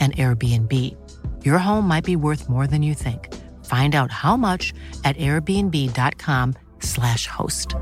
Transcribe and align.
an 0.00 0.12
Airbnb. 0.12 0.96
Your 1.44 1.58
home 1.58 1.86
might 1.86 2.04
be 2.04 2.16
worth 2.16 2.48
more 2.48 2.66
than 2.66 2.82
you 2.82 2.94
think. 2.94 3.28
Find 3.66 3.94
out 3.94 4.10
how 4.10 4.38
much 4.38 4.72
at 5.04 5.18
airbnb.com/slash 5.18 7.26
host. 7.26 7.74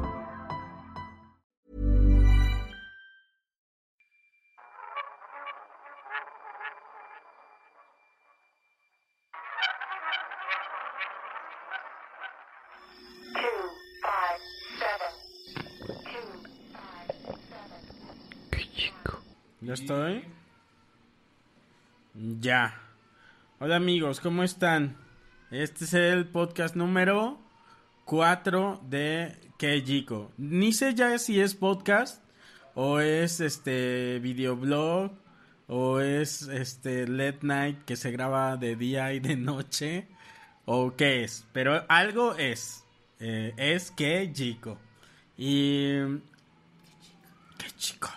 ¿Ya 19.68 19.74
estoy? 19.74 20.14
¿eh? 20.14 20.37
Ya. 22.20 22.74
Hola 23.60 23.76
amigos, 23.76 24.18
¿cómo 24.18 24.42
están? 24.42 24.96
Este 25.52 25.84
es 25.84 25.94
el 25.94 26.26
podcast 26.26 26.74
número 26.74 27.38
4 28.06 28.80
de 28.88 29.36
Kejiko. 29.56 30.32
Ni 30.36 30.72
sé 30.72 30.94
ya 30.94 31.16
si 31.20 31.40
es 31.40 31.54
podcast 31.54 32.20
o 32.74 32.98
es 32.98 33.38
este 33.38 34.18
videoblog 34.18 35.12
o 35.68 36.00
es 36.00 36.42
este 36.48 37.06
late 37.06 37.38
night 37.42 37.84
que 37.84 37.94
se 37.94 38.10
graba 38.10 38.56
de 38.56 38.74
día 38.74 39.12
y 39.12 39.20
de 39.20 39.36
noche 39.36 40.08
o 40.64 40.96
qué 40.96 41.22
es, 41.22 41.46
pero 41.52 41.84
algo 41.88 42.34
es. 42.34 42.84
Eh, 43.20 43.54
es 43.56 43.92
Kejiko. 43.92 44.76
Y 45.36 45.98
qué 47.58 47.70
chico. 47.76 48.10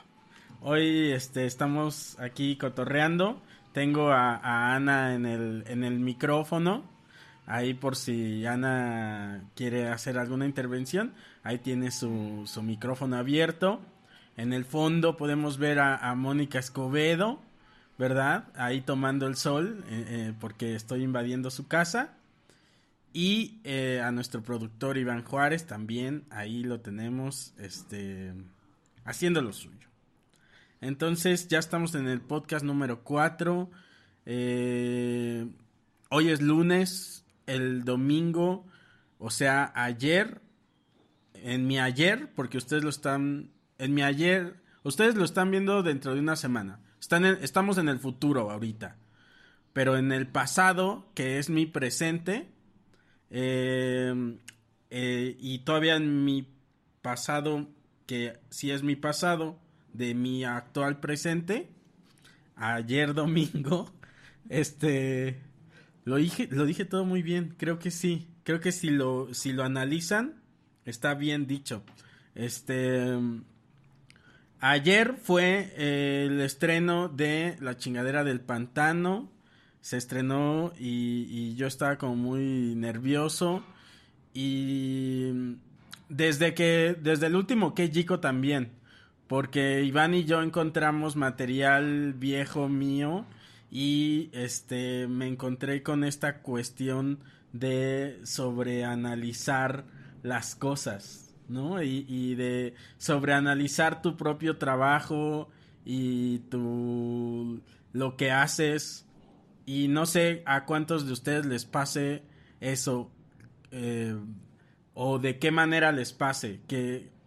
Hoy 0.61 1.11
este, 1.11 1.45
estamos 1.45 2.17
aquí 2.19 2.55
cotorreando. 2.55 3.39
Tengo 3.73 4.11
a, 4.11 4.75
Ana 4.75 5.15
en 5.15 5.25
el, 5.25 5.63
en 5.67 5.83
el 5.83 5.99
micrófono. 5.99 6.83
Ahí 7.45 7.73
por 7.73 7.95
si 7.95 8.45
Ana 8.45 9.43
quiere 9.55 9.87
hacer 9.89 10.17
alguna 10.17 10.45
intervención. 10.45 11.13
Ahí 11.43 11.57
tiene 11.57 11.91
su, 11.91 12.43
su 12.45 12.61
micrófono 12.63 13.17
abierto. 13.17 13.81
En 14.37 14.53
el 14.53 14.65
fondo 14.65 15.17
podemos 15.17 15.57
ver 15.57 15.79
a, 15.79 16.13
Mónica 16.15 16.59
Escobedo, 16.59 17.41
¿verdad? 17.97 18.45
Ahí 18.55 18.81
tomando 18.81 19.27
el 19.27 19.35
sol 19.35 19.83
eh, 19.87 20.05
eh, 20.07 20.33
porque 20.39 20.75
estoy 20.75 21.03
invadiendo 21.03 21.51
su 21.51 21.67
casa. 21.67 22.13
Y 23.13 23.59
eh, 23.65 24.01
a 24.03 24.11
nuestro 24.11 24.41
productor 24.41 24.97
Iván 24.97 25.23
Juárez 25.25 25.67
también, 25.67 26.23
ahí 26.29 26.63
lo 26.63 26.79
tenemos, 26.79 27.53
este, 27.57 28.33
haciendo 29.03 29.41
lo 29.41 29.51
suyo. 29.51 29.90
Entonces 30.81 31.47
ya 31.47 31.59
estamos 31.59 31.93
en 31.93 32.07
el 32.07 32.21
podcast 32.21 32.65
número 32.65 33.03
4. 33.03 33.69
Eh, 34.25 35.47
hoy 36.09 36.29
es 36.29 36.41
lunes, 36.41 37.23
el 37.45 37.83
domingo, 37.85 38.65
o 39.19 39.29
sea, 39.29 39.71
ayer, 39.75 40.41
en 41.35 41.67
mi 41.67 41.79
ayer, 41.79 42.33
porque 42.33 42.57
ustedes 42.57 42.83
lo 42.83 42.89
están, 42.89 43.51
en 43.77 43.93
mi 43.93 44.01
ayer, 44.01 44.55
ustedes 44.83 45.15
lo 45.15 45.23
están 45.23 45.51
viendo 45.51 45.83
dentro 45.83 46.15
de 46.15 46.19
una 46.19 46.35
semana. 46.35 46.79
Están 46.99 47.25
estamos 47.25 47.77
en 47.77 47.87
el 47.87 47.99
futuro 47.99 48.49
ahorita. 48.49 48.97
Pero 49.73 49.97
en 49.97 50.11
el 50.11 50.27
pasado, 50.27 51.11
que 51.13 51.37
es 51.37 51.51
mi 51.51 51.67
presente, 51.67 52.49
eh, 53.29 54.39
eh, 54.89 55.37
y 55.39 55.59
todavía 55.59 55.95
en 55.95 56.25
mi 56.25 56.47
pasado, 57.03 57.67
que 58.07 58.39
si 58.49 58.71
es 58.71 58.81
mi 58.81 58.95
pasado, 58.95 59.59
de 59.93 60.13
mi 60.13 60.43
actual 60.43 60.99
presente, 60.99 61.69
ayer 62.55 63.13
domingo, 63.13 63.91
este, 64.49 65.41
lo 66.03 66.17
dije, 66.17 66.47
lo 66.51 66.65
dije 66.65 66.85
todo 66.85 67.05
muy 67.05 67.21
bien, 67.21 67.55
creo 67.57 67.79
que 67.79 67.91
sí, 67.91 68.27
creo 68.43 68.59
que 68.59 68.71
si 68.71 68.89
lo, 68.89 69.33
si 69.33 69.53
lo 69.53 69.63
analizan, 69.63 70.41
está 70.85 71.13
bien 71.13 71.47
dicho. 71.47 71.83
Este, 72.35 73.17
ayer 74.59 75.15
fue 75.21 75.73
el 75.77 76.41
estreno 76.41 77.09
de 77.09 77.57
La 77.59 77.77
chingadera 77.77 78.23
del 78.23 78.39
pantano, 78.39 79.31
se 79.81 79.97
estrenó 79.97 80.73
y, 80.77 81.27
y 81.29 81.55
yo 81.55 81.67
estaba 81.67 81.97
como 81.97 82.15
muy 82.15 82.75
nervioso 82.75 83.63
y 84.33 85.57
desde 86.09 86.53
que, 86.53 86.95
desde 87.01 87.27
el 87.27 87.35
último 87.35 87.73
que 87.73 87.89
Jico 87.89 88.19
también, 88.19 88.71
porque 89.31 89.81
Iván 89.83 90.13
y 90.13 90.25
yo 90.25 90.41
encontramos 90.41 91.15
material 91.15 92.11
viejo 92.11 92.67
mío 92.67 93.25
y 93.71 94.29
este 94.33 95.07
me 95.07 95.25
encontré 95.25 95.83
con 95.83 96.03
esta 96.03 96.39
cuestión 96.39 97.19
de 97.53 98.19
sobreanalizar 98.23 99.85
las 100.21 100.53
cosas, 100.53 101.33
¿no? 101.47 101.81
Y, 101.81 102.35
de 102.35 102.73
sobreanalizar 102.97 104.01
tu 104.01 104.17
propio 104.17 104.57
trabajo 104.57 105.47
y 105.85 106.39
tu 106.49 107.61
lo 107.93 108.17
que 108.17 108.31
haces 108.31 109.07
y 109.65 109.87
no 109.87 110.07
sé 110.07 110.43
a 110.45 110.65
cuántos 110.65 111.07
de 111.07 111.13
ustedes 111.13 111.45
les 111.45 111.63
pase 111.63 112.23
eso 112.59 113.09
eh, 113.71 114.13
o 114.93 115.19
de 115.19 115.39
qué 115.39 115.51
manera 115.51 115.93
les 115.93 116.11
pase 116.11 116.59
que 116.67 117.20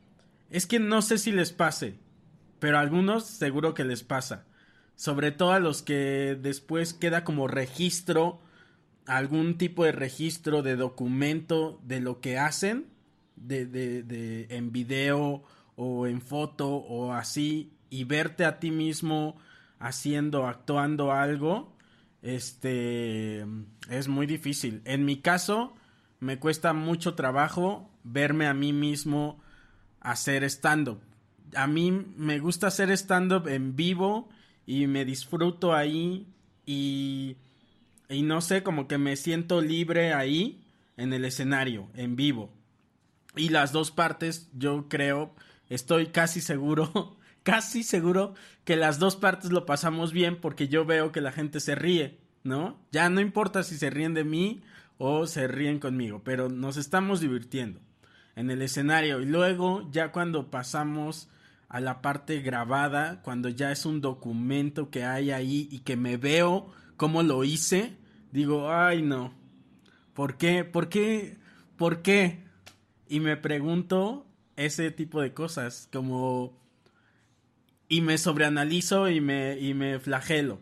es 0.51 0.67
que 0.67 0.79
no 0.79 1.03
sé 1.03 1.19
si 1.19 1.33
les 1.33 1.53
pase, 1.53 1.99
pero 2.59 2.79
a 2.79 2.81
algunos 2.81 3.25
seguro 3.25 3.75
que 3.75 3.85
les 3.85 4.03
pasa. 4.03 4.47
Sobre 4.97 5.33
todo 5.33 5.53
a 5.53 5.59
los 5.59 5.83
que 5.83 6.39
después 6.41 6.95
queda 6.95 7.25
como 7.25 7.49
registro, 7.49 8.41
algún 9.07 9.59
tipo 9.59 9.85
de 9.85 9.93
registro 9.93 10.63
de 10.63 10.77
documento 10.77 11.81
de 11.85 12.01
lo 12.01 12.21
que 12.21 12.39
hacen, 12.39 12.87
de, 13.37 13.67
de, 13.67 14.03
de 14.03 14.47
en 14.51 14.73
video 14.73 15.45
o 15.77 16.07
en 16.07 16.21
foto 16.21 16.69
o 16.69 17.13
así, 17.13 17.73
y 17.91 18.05
verte 18.05 18.45
a 18.45 18.61
ti 18.61 18.71
mismo 18.71 19.37
haciendo, 19.79 20.47
actuando 20.47 21.13
algo, 21.13 21.77
este, 22.23 23.45
es 23.91 24.09
muy 24.09 24.27
difícil. 24.27 24.81
En 24.85 25.05
mi 25.05 25.21
caso, 25.21 25.75
me 26.21 26.39
cuesta 26.39 26.73
mucho 26.73 27.15
trabajo 27.15 27.91
verme 28.03 28.47
a 28.47 28.55
mí 28.55 28.73
mismo 28.73 29.44
hacer 30.05 30.45
stand-up. 30.45 31.01
A 31.57 31.67
mí 31.67 31.91
me 31.91 32.39
gusta 32.39 32.69
hacer 32.69 32.91
stand-up 32.93 33.49
en 33.49 33.75
vivo 33.75 34.29
y 34.67 34.87
me 34.87 35.05
disfruto 35.05 35.75
ahí 35.75 36.29
y, 36.65 37.37
y 38.09 38.23
no 38.23 38.41
sé, 38.41 38.63
como 38.63 38.87
que 38.87 38.99
me 38.99 39.17
siento 39.17 39.61
libre 39.61 40.13
ahí 40.13 40.63
en 40.97 41.13
el 41.13 41.25
escenario, 41.25 41.89
en 41.95 42.15
vivo. 42.15 42.53
Y 43.35 43.49
las 43.49 43.73
dos 43.73 43.91
partes, 43.91 44.49
yo 44.53 44.89
creo, 44.89 45.35
estoy 45.69 46.07
casi 46.07 46.41
seguro, 46.41 47.17
casi 47.43 47.83
seguro 47.83 48.35
que 48.65 48.77
las 48.77 48.99
dos 48.99 49.17
partes 49.17 49.51
lo 49.51 49.67
pasamos 49.67 50.13
bien 50.13 50.41
porque 50.41 50.69
yo 50.69 50.85
veo 50.85 51.13
que 51.13 51.21
la 51.21 51.33
gente 51.33 51.61
se 51.61 51.75
ríe, 51.75 52.19
¿no? 52.45 52.79
Ya 52.93 53.09
no 53.11 53.21
importa 53.21 53.63
si 53.63 53.77
se 53.77 53.91
ríen 53.91 54.15
de 54.15 54.25
mí 54.25 54.63
o 54.99 55.27
se 55.27 55.49
ríen 55.49 55.81
conmigo, 55.81 56.23
pero 56.25 56.49
nos 56.49 56.77
estamos 56.77 57.21
divirtiendo 57.21 57.81
en 58.37 58.51
el 58.51 58.63
escenario. 58.63 59.21
Y 59.21 59.27
luego, 59.27 59.89
ya 59.91 60.13
cuando 60.13 60.51
pasamos 60.51 61.29
a 61.69 61.81
la 61.81 62.03
parte 62.03 62.41
grabada, 62.41 63.21
cuando 63.23 63.49
ya 63.49 63.73
es 63.73 63.85
un 63.87 64.01
documento 64.01 64.91
que 64.91 65.05
hay 65.05 65.31
ahí 65.31 65.69
y 65.71 65.81
que 65.81 65.97
me 65.97 66.17
veo 66.17 66.73
cómo 66.97 67.23
lo 67.23 67.45
hice, 67.45 67.97
digo, 68.33 68.73
ay 68.73 69.03
no, 69.03 69.35
¿por 70.13 70.37
qué? 70.37 70.65
¿Por 70.65 70.89
qué? 70.89 71.37
¿Por 71.77 72.03
qué? 72.03 72.45
Y 73.09 73.21
me 73.21 73.37
pregunto 73.37 74.27
ese 74.57 74.91
tipo 74.91 75.21
de 75.21 75.35
cosas, 75.35 75.89
como... 75.93 76.63
Y 77.89 78.01
me 78.01 78.17
sobreanalizo 78.19 79.09
y 79.11 79.21
me, 79.21 79.59
y 79.59 79.75
me 79.75 79.99
flagelo. 80.01 80.61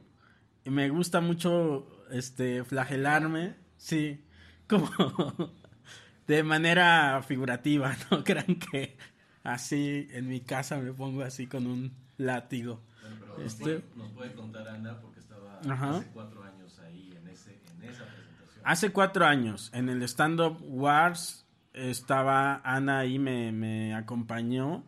Y 0.64 0.70
me 0.70 0.88
gusta 0.88 1.20
mucho, 1.20 1.86
este, 2.10 2.64
flagelarme, 2.64 3.56
sí, 3.76 4.24
como 4.68 4.90
de 6.26 6.42
manera 6.42 7.22
figurativa, 7.22 7.96
no 8.10 8.24
crean 8.24 8.56
que 8.56 8.96
así 9.42 10.08
en 10.12 10.28
mi 10.28 10.40
casa 10.40 10.78
me 10.78 10.92
pongo 10.92 11.22
así 11.22 11.46
con 11.46 11.66
un 11.66 11.92
látigo. 12.16 12.80
este... 13.44 13.84
nos, 13.96 14.10
puede, 14.12 14.32
contar 14.32 14.68
Ana 14.68 15.00
porque 15.00 15.20
estaba 15.20 15.58
hace 15.58 16.06
cuatro 16.12 16.42
años 16.42 16.78
ahí 16.80 17.14
en, 17.16 17.28
ese, 17.28 17.60
en 17.76 17.88
esa 17.88 18.04
presentación. 18.04 18.62
Hace 18.64 18.92
cuatro 18.92 19.26
años, 19.26 19.70
en 19.74 19.88
el 19.88 20.02
Stand 20.02 20.40
Up 20.40 20.58
Wars, 20.62 21.46
estaba 21.72 22.60
Ana 22.64 23.00
ahí, 23.00 23.18
me, 23.18 23.52
me 23.52 23.94
acompañó. 23.94 24.84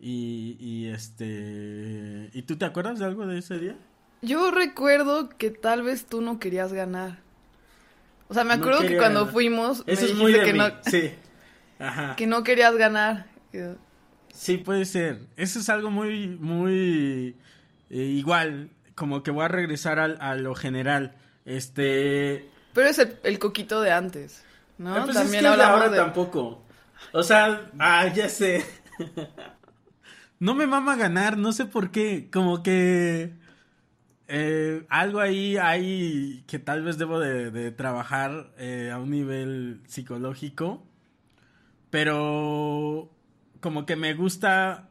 Y, 0.00 0.56
y 0.60 0.86
este. 0.86 2.30
¿Y 2.32 2.42
tú 2.42 2.56
te 2.56 2.64
acuerdas 2.64 3.00
de 3.00 3.04
algo 3.04 3.26
de 3.26 3.38
ese 3.38 3.58
día? 3.58 3.76
Yo 4.22 4.52
recuerdo 4.52 5.28
que 5.28 5.50
tal 5.50 5.82
vez 5.82 6.06
tú 6.06 6.20
no 6.20 6.38
querías 6.38 6.72
ganar. 6.72 7.20
O 8.28 8.34
sea, 8.34 8.44
me 8.44 8.54
acuerdo 8.54 8.80
que 8.80 8.96
cuando 8.96 9.26
fuimos. 9.26 9.82
Eso 9.86 10.04
es 10.04 10.14
muy 10.14 10.32
de 10.32 10.42
que 10.42 10.52
no. 10.52 10.70
Sí. 10.82 11.12
Ajá. 11.78 12.16
Que 12.16 12.26
no 12.26 12.44
querías 12.44 12.76
ganar. 12.76 13.26
Sí, 14.32 14.58
puede 14.58 14.84
ser. 14.84 15.20
Eso 15.36 15.58
es 15.58 15.68
algo 15.68 15.90
muy, 15.90 16.28
muy. 16.28 17.36
Eh, 17.90 17.96
igual. 17.96 18.70
Como 18.94 19.22
que 19.22 19.30
voy 19.30 19.44
a 19.44 19.48
regresar 19.48 19.98
al, 19.98 20.18
a 20.20 20.34
lo 20.34 20.54
general. 20.54 21.14
Este. 21.44 22.48
Pero 22.74 22.88
es 22.88 22.98
el, 22.98 23.38
coquito 23.38 23.80
de 23.80 23.92
antes. 23.92 24.44
¿no? 24.76 24.94
Ah, 24.94 25.02
pues 25.04 25.16
También 25.16 25.46
es 25.46 25.56
que 25.56 25.62
ahora 25.62 25.90
tampoco. 25.90 26.62
O 27.12 27.22
sea, 27.22 27.70
ah, 27.78 28.06
ya 28.08 28.28
sé. 28.28 28.64
no 30.38 30.54
me 30.54 30.66
mama 30.66 30.96
ganar, 30.96 31.38
no 31.38 31.52
sé 31.52 31.64
por 31.64 31.90
qué. 31.90 32.28
Como 32.30 32.62
que. 32.62 33.32
Eh, 34.30 34.84
algo 34.90 35.20
ahí 35.20 35.56
hay 35.56 36.44
que 36.46 36.58
tal 36.58 36.82
vez 36.82 36.98
debo 36.98 37.18
de, 37.18 37.72
trabajar 37.72 38.52
eh, 38.58 38.90
a 38.92 38.98
un 38.98 39.10
nivel 39.10 39.80
psicológico, 39.86 40.86
pero 41.88 43.10
como 43.60 43.86
que 43.86 43.96
me 43.96 44.12
gusta 44.12 44.90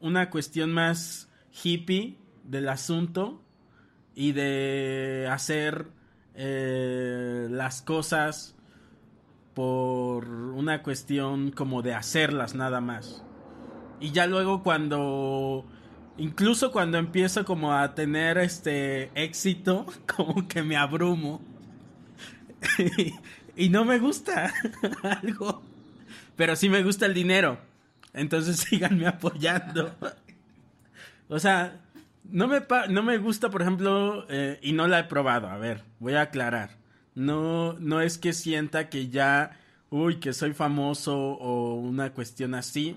una 0.00 0.30
cuestión 0.30 0.72
más 0.72 1.30
hippie 1.62 2.16
del 2.44 2.70
asunto 2.70 3.42
y 4.14 4.32
de 4.32 5.28
hacer 5.30 5.88
eh, 6.34 7.48
las 7.50 7.82
cosas 7.82 8.56
por 9.52 10.26
una 10.28 10.82
cuestión 10.82 11.50
como 11.50 11.82
de 11.82 11.94
hacerlas 11.94 12.54
nada 12.54 12.80
más. 12.80 13.22
Y 14.00 14.12
ya 14.12 14.26
luego 14.26 14.62
cuando 14.62 15.66
Incluso 16.18 16.72
cuando 16.72 16.98
empiezo 16.98 17.44
como 17.44 17.72
a 17.72 17.94
tener 17.94 18.38
este 18.38 19.10
éxito, 19.14 19.86
como 20.16 20.46
que 20.46 20.62
me 20.62 20.76
abrumo. 20.76 21.40
y, 23.56 23.68
no 23.68 23.84
me 23.84 23.98
gusta 23.98 24.52
algo. 25.02 25.62
Pero 26.36 26.56
sí 26.56 26.68
me 26.68 26.82
gusta 26.82 27.06
el 27.06 27.14
dinero. 27.14 27.58
Entonces 28.12 28.58
síganme 28.58 29.06
apoyando. 29.06 29.94
o 31.28 31.38
sea, 31.38 31.80
no 32.24 32.46
me, 32.46 32.62
no 32.88 33.02
me 33.02 33.18
gusta, 33.18 33.50
por 33.50 33.62
ejemplo, 33.62 34.26
eh, 34.28 34.58
y 34.62 34.72
no 34.72 34.86
la 34.86 35.00
he 35.00 35.04
probado. 35.04 35.48
A 35.48 35.56
ver, 35.56 35.82
voy 35.98 36.14
a 36.14 36.22
aclarar. 36.22 36.76
No, 37.14 37.74
no 37.74 38.00
es 38.00 38.18
que 38.18 38.32
sienta 38.32 38.88
que 38.88 39.08
ya, 39.08 39.58
uy, 39.90 40.16
que 40.16 40.32
soy 40.32 40.52
famoso 40.52 41.16
o 41.16 41.74
una 41.74 42.12
cuestión 42.12 42.54
así. 42.54 42.96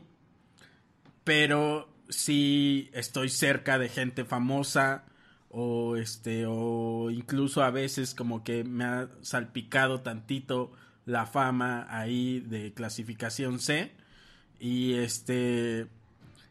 Pero 1.23 1.94
si 2.09 2.89
estoy 2.93 3.29
cerca 3.29 3.79
de 3.79 3.89
gente 3.89 4.25
famosa 4.25 5.05
o 5.49 5.95
este 5.95 6.45
o 6.47 7.09
incluso 7.11 7.63
a 7.63 7.71
veces 7.71 8.13
como 8.13 8.43
que 8.43 8.63
me 8.63 8.83
ha 8.83 9.09
salpicado 9.21 10.01
tantito 10.01 10.71
la 11.05 11.25
fama 11.25 11.87
ahí 11.89 12.41
de 12.41 12.73
clasificación 12.73 13.59
C. 13.59 13.91
Y 14.59 14.93
este 14.93 15.87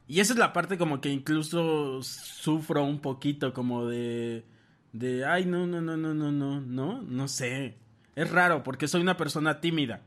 y 0.09 0.21
esa 0.21 0.33
es 0.35 0.39
la 0.39 0.53
parte 0.53 0.79
como 0.79 1.01
que 1.01 1.11
incluso 1.11 2.03
sufro 2.03 2.85
un 2.85 3.01
poquito 3.01 3.53
como 3.53 3.87
de 3.87 4.45
de 4.93 5.25
ay 5.25 5.47
no 5.47 5.67
no 5.67 5.81
no 5.81 5.97
no 5.97 6.15
no 6.15 6.33
no 6.33 6.61
no 6.61 7.03
no 7.03 7.29
sé 7.29 7.79
es 8.15 8.31
raro 8.31 8.63
porque 8.63 8.89
soy 8.89 9.03
una 9.03 9.17
persona 9.17 9.61
tímida. 9.61 10.03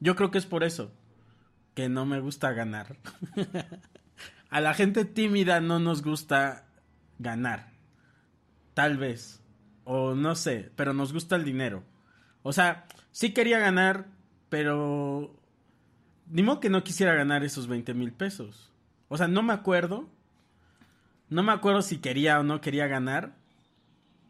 Yo 0.00 0.14
creo 0.16 0.30
que 0.30 0.38
es 0.38 0.46
por 0.46 0.64
eso 0.64 0.92
que 1.74 1.88
no 1.88 2.06
me 2.06 2.20
gusta 2.20 2.52
ganar 2.52 2.96
a 4.50 4.60
la 4.60 4.74
gente 4.74 5.04
tímida 5.04 5.60
no 5.60 5.78
nos 5.78 6.02
gusta 6.02 6.66
ganar. 7.18 7.72
Tal 8.74 8.96
vez. 8.96 9.42
O 9.84 10.14
no 10.14 10.34
sé, 10.34 10.70
pero 10.76 10.92
nos 10.92 11.12
gusta 11.12 11.36
el 11.36 11.44
dinero. 11.44 11.82
O 12.42 12.52
sea, 12.52 12.86
sí 13.10 13.32
quería 13.32 13.58
ganar, 13.58 14.06
pero... 14.48 15.34
Ni 16.30 16.42
modo 16.42 16.60
que 16.60 16.70
no 16.70 16.84
quisiera 16.84 17.14
ganar 17.14 17.42
esos 17.42 17.66
20 17.68 17.94
mil 17.94 18.12
pesos. 18.12 18.70
O 19.08 19.16
sea, 19.16 19.28
no 19.28 19.42
me 19.42 19.54
acuerdo. 19.54 20.08
No 21.30 21.42
me 21.42 21.52
acuerdo 21.52 21.82
si 21.82 21.98
quería 21.98 22.38
o 22.38 22.42
no 22.42 22.60
quería 22.60 22.86
ganar. 22.86 23.34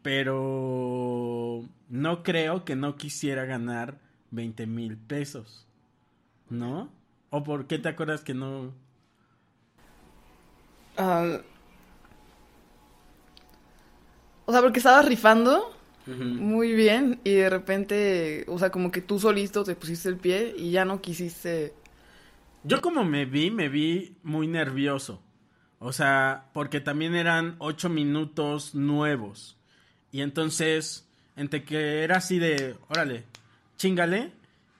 Pero... 0.01 1.63
No 1.89 2.23
creo 2.23 2.63
que 2.65 2.75
no 2.75 2.95
quisiera 2.95 3.45
ganar 3.45 3.99
20 4.31 4.65
mil 4.67 4.97
pesos. 4.97 5.67
¿No? 6.49 6.89
¿O 7.29 7.43
por 7.43 7.67
qué 7.67 7.79
te 7.79 7.89
acuerdas 7.89 8.23
que 8.23 8.33
no 8.33 8.73
Ah, 10.99 11.39
o 14.45 14.51
sea, 14.51 14.61
porque 14.61 14.79
estabas 14.79 15.05
rifando 15.05 15.73
muy 16.07 16.73
bien 16.73 17.21
y 17.23 17.35
de 17.35 17.49
repente, 17.49 18.43
o 18.47 18.57
sea, 18.59 18.69
como 18.69 18.91
que 18.91 19.01
tú 19.01 19.19
solito 19.19 19.63
te 19.63 19.75
pusiste 19.75 20.09
el 20.09 20.17
pie 20.17 20.55
y 20.57 20.71
ya 20.71 20.83
no 20.83 21.01
quisiste... 21.01 21.73
Yo 22.63 22.81
como 22.81 23.05
me 23.05 23.25
vi, 23.25 23.51
me 23.51 23.69
vi 23.69 24.17
muy 24.23 24.47
nervioso. 24.47 25.21
O 25.77 25.93
sea, 25.93 26.49
porque 26.51 26.81
también 26.81 27.15
eran 27.15 27.55
ocho 27.59 27.89
minutos 27.89 28.75
nuevos. 28.75 29.55
Y 30.11 30.21
entonces, 30.21 31.07
entre 31.37 31.63
que 31.63 32.03
era 32.03 32.17
así 32.17 32.39
de, 32.39 32.75
órale, 32.89 33.23
chingale. 33.77 34.31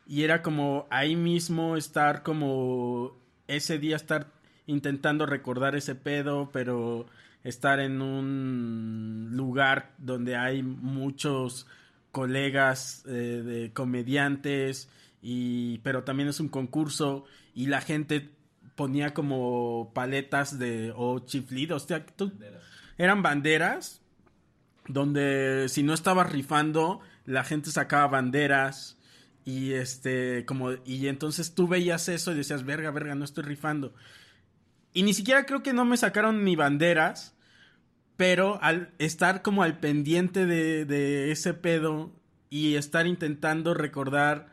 Y 0.07 0.23
era 0.23 0.41
como 0.41 0.87
ahí 0.89 1.15
mismo 1.15 1.77
estar 1.77 2.23
como 2.23 3.15
ese 3.47 3.77
día 3.77 3.95
estar 3.95 4.38
intentando 4.69 5.25
recordar 5.25 5.75
ese 5.75 5.95
pedo, 5.95 6.49
pero 6.51 7.07
estar 7.43 7.79
en 7.79 8.01
un 8.01 9.29
lugar 9.31 9.93
donde 9.97 10.35
hay 10.35 10.61
muchos 10.63 11.67
colegas 12.11 13.03
eh, 13.07 13.11
de 13.11 13.73
comediantes 13.73 14.89
y 15.21 15.77
pero 15.79 16.03
también 16.03 16.29
es 16.29 16.39
un 16.39 16.49
concurso 16.49 17.25
y 17.53 17.67
la 17.67 17.81
gente 17.81 18.29
ponía 18.75 19.13
como 19.13 19.91
paletas 19.93 20.57
de 20.59 20.93
o 20.95 21.19
chiflidos 21.19 21.87
eran 22.97 23.21
banderas 23.21 24.01
donde 24.87 25.67
si 25.69 25.83
no 25.83 25.93
estabas 25.93 26.31
rifando 26.31 26.99
la 27.25 27.43
gente 27.43 27.69
sacaba 27.71 28.07
banderas 28.07 28.97
y 29.45 29.73
este 29.73 30.45
como 30.45 30.71
y 30.85 31.07
entonces 31.07 31.53
tú 31.53 31.67
veías 31.67 32.09
eso 32.09 32.31
y 32.31 32.35
decías 32.35 32.65
verga 32.65 32.91
verga 32.91 33.15
no 33.15 33.25
estoy 33.25 33.43
rifando 33.43 33.93
y 34.93 35.03
ni 35.03 35.13
siquiera 35.13 35.45
creo 35.45 35.63
que 35.63 35.73
no 35.73 35.85
me 35.85 35.97
sacaron 35.97 36.43
ni 36.43 36.55
banderas. 36.55 37.35
Pero 38.17 38.61
al 38.61 38.91
estar 38.99 39.41
como 39.41 39.63
al 39.63 39.79
pendiente 39.79 40.45
de, 40.45 41.31
ese 41.31 41.53
pedo 41.53 42.11
y 42.49 42.75
estar 42.75 43.07
intentando 43.07 43.73
recordar 43.73 44.49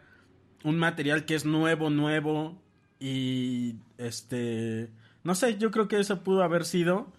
un 0.63 0.79
material 0.79 1.25
que 1.25 1.35
es 1.35 1.45
nuevo, 1.45 1.91
nuevo 1.91 2.63
y 3.01 3.75
este, 3.99 4.91
no 5.25 5.35
sé, 5.35 5.59
yo 5.59 5.73
creo 5.73 5.89
que 5.89 5.99
eso 5.99 6.23
pudo 6.23 6.45
haber 6.45 6.65
sido 6.65 7.13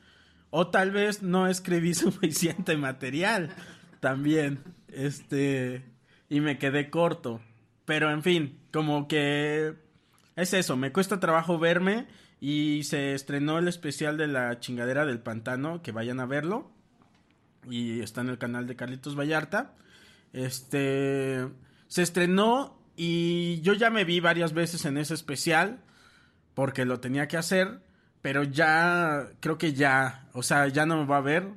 o 0.50 0.68
tal 0.68 0.92
vez 0.92 1.22
no 1.22 1.48
escribí 1.48 1.94
suficiente 1.96 2.78
material 2.78 3.50
también, 4.00 4.64
este, 4.88 5.84
y 6.30 6.40
me 6.40 6.58
quedé 6.58 6.90
corto, 6.90 7.42
pero 7.84 8.10
en 8.10 8.24
fin, 8.24 8.58
como 8.72 9.08
que 9.10 9.74
es 10.38 10.54
eso, 10.54 10.78
me 10.78 10.94
cuesta 10.94 11.20
trabajo 11.20 11.60
verme 11.60 12.08
y 12.40 12.84
se 12.84 13.14
estrenó 13.14 13.58
el 13.60 13.68
especial 13.68 14.18
de 14.18 14.28
la 14.28 14.60
chingadera 14.60 15.06
del 15.06 15.20
pantano, 15.20 15.82
que 15.82 15.92
vayan 15.92 16.20
a 16.20 16.26
verlo. 16.26 16.72
Y 17.70 18.02
está 18.02 18.22
en 18.22 18.30
el 18.30 18.38
canal 18.38 18.68
de 18.68 18.76
Carlitos 18.76 19.18
Vallarta. 19.18 19.74
Este 20.34 21.48
se 21.88 22.02
estrenó 22.02 22.78
y 22.96 23.62
yo 23.62 23.74
ya 23.74 23.90
me 23.90 24.04
vi 24.04 24.20
varias 24.20 24.54
veces 24.54 24.86
en 24.86 24.98
ese 24.98 25.14
especial 25.14 25.80
porque 26.54 26.86
lo 26.86 27.00
tenía 27.00 27.28
que 27.28 27.38
hacer, 27.38 27.82
pero 28.22 28.44
ya, 28.44 29.30
creo 29.40 29.60
que 29.60 29.74
ya, 29.74 30.28
o 30.34 30.42
sea, 30.42 30.68
ya 30.68 30.88
no 30.88 30.98
me 30.98 31.06
va 31.06 31.18
a 31.18 31.22
ver, 31.22 31.48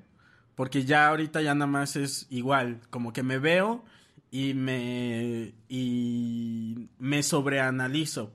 porque 0.55 0.85
ya 0.85 1.09
ahorita 1.09 1.41
ya 1.41 1.55
nada 1.55 1.67
más 1.67 1.97
es 1.97 2.27
igual, 2.29 2.83
como 2.91 3.15
que 3.15 3.23
me 3.23 3.39
veo 3.39 3.83
y 4.31 4.53
me, 4.53 5.55
y 5.71 6.91
me 6.99 7.23
sobreanalizo. 7.23 8.35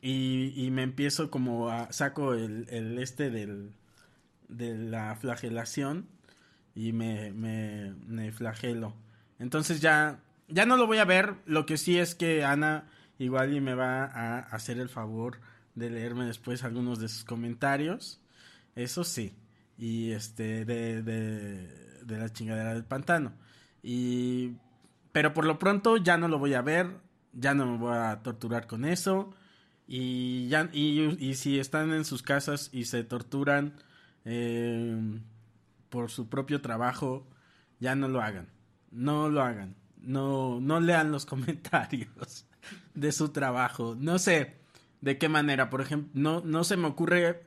Y, 0.00 0.52
y 0.54 0.70
me 0.70 0.82
empiezo 0.82 1.30
como 1.30 1.70
a, 1.70 1.92
saco 1.92 2.34
el, 2.34 2.66
el 2.70 2.98
este 2.98 3.30
del, 3.30 3.72
de 4.48 4.76
la 4.76 5.16
flagelación 5.16 6.06
y 6.74 6.92
me, 6.92 7.32
me, 7.32 7.94
me 8.06 8.30
flagelo. 8.32 8.94
Entonces 9.38 9.80
ya, 9.80 10.20
ya 10.48 10.66
no 10.66 10.76
lo 10.76 10.86
voy 10.86 10.98
a 10.98 11.04
ver. 11.04 11.36
Lo 11.46 11.66
que 11.66 11.76
sí 11.76 11.98
es 11.98 12.14
que 12.14 12.44
Ana 12.44 12.88
igual 13.18 13.54
y 13.54 13.60
me 13.60 13.74
va 13.74 14.04
a 14.04 14.38
hacer 14.40 14.78
el 14.78 14.88
favor 14.88 15.40
de 15.74 15.90
leerme 15.90 16.26
después 16.26 16.64
algunos 16.64 16.98
de 17.00 17.08
sus 17.08 17.24
comentarios. 17.24 18.20
Eso 18.74 19.04
sí. 19.04 19.34
Y 19.78 20.12
este, 20.12 20.64
de, 20.64 21.02
de, 21.02 22.02
de 22.04 22.18
la 22.18 22.30
chingadera 22.30 22.74
del 22.74 22.84
pantano. 22.84 23.32
Y, 23.82 24.52
pero 25.12 25.32
por 25.32 25.46
lo 25.46 25.58
pronto 25.58 25.96
ya 25.96 26.16
no 26.16 26.28
lo 26.28 26.38
voy 26.38 26.54
a 26.54 26.62
ver. 26.62 26.98
Ya 27.32 27.54
no 27.54 27.66
me 27.66 27.78
voy 27.78 27.96
a 27.96 28.20
torturar 28.22 28.66
con 28.66 28.84
eso. 28.84 29.34
Y, 29.86 30.48
ya, 30.48 30.68
y, 30.72 31.16
y 31.24 31.34
si 31.34 31.58
están 31.58 31.92
en 31.92 32.04
sus 32.04 32.22
casas 32.22 32.70
y 32.72 32.86
se 32.86 33.04
torturan 33.04 33.74
eh, 34.24 35.20
por 35.88 36.10
su 36.10 36.28
propio 36.28 36.60
trabajo, 36.60 37.26
ya 37.78 37.94
no 37.94 38.08
lo 38.08 38.20
hagan. 38.20 38.48
No 38.90 39.28
lo 39.28 39.42
hagan. 39.42 39.76
No, 40.00 40.60
no 40.60 40.80
lean 40.80 41.12
los 41.12 41.26
comentarios 41.26 42.46
de 42.94 43.12
su 43.12 43.30
trabajo. 43.30 43.96
No 43.98 44.18
sé 44.18 44.56
de 45.00 45.18
qué 45.18 45.28
manera, 45.28 45.70
por 45.70 45.80
ejemplo, 45.80 46.10
no, 46.14 46.40
no 46.40 46.64
se 46.64 46.76
me 46.76 46.88
ocurre, 46.88 47.44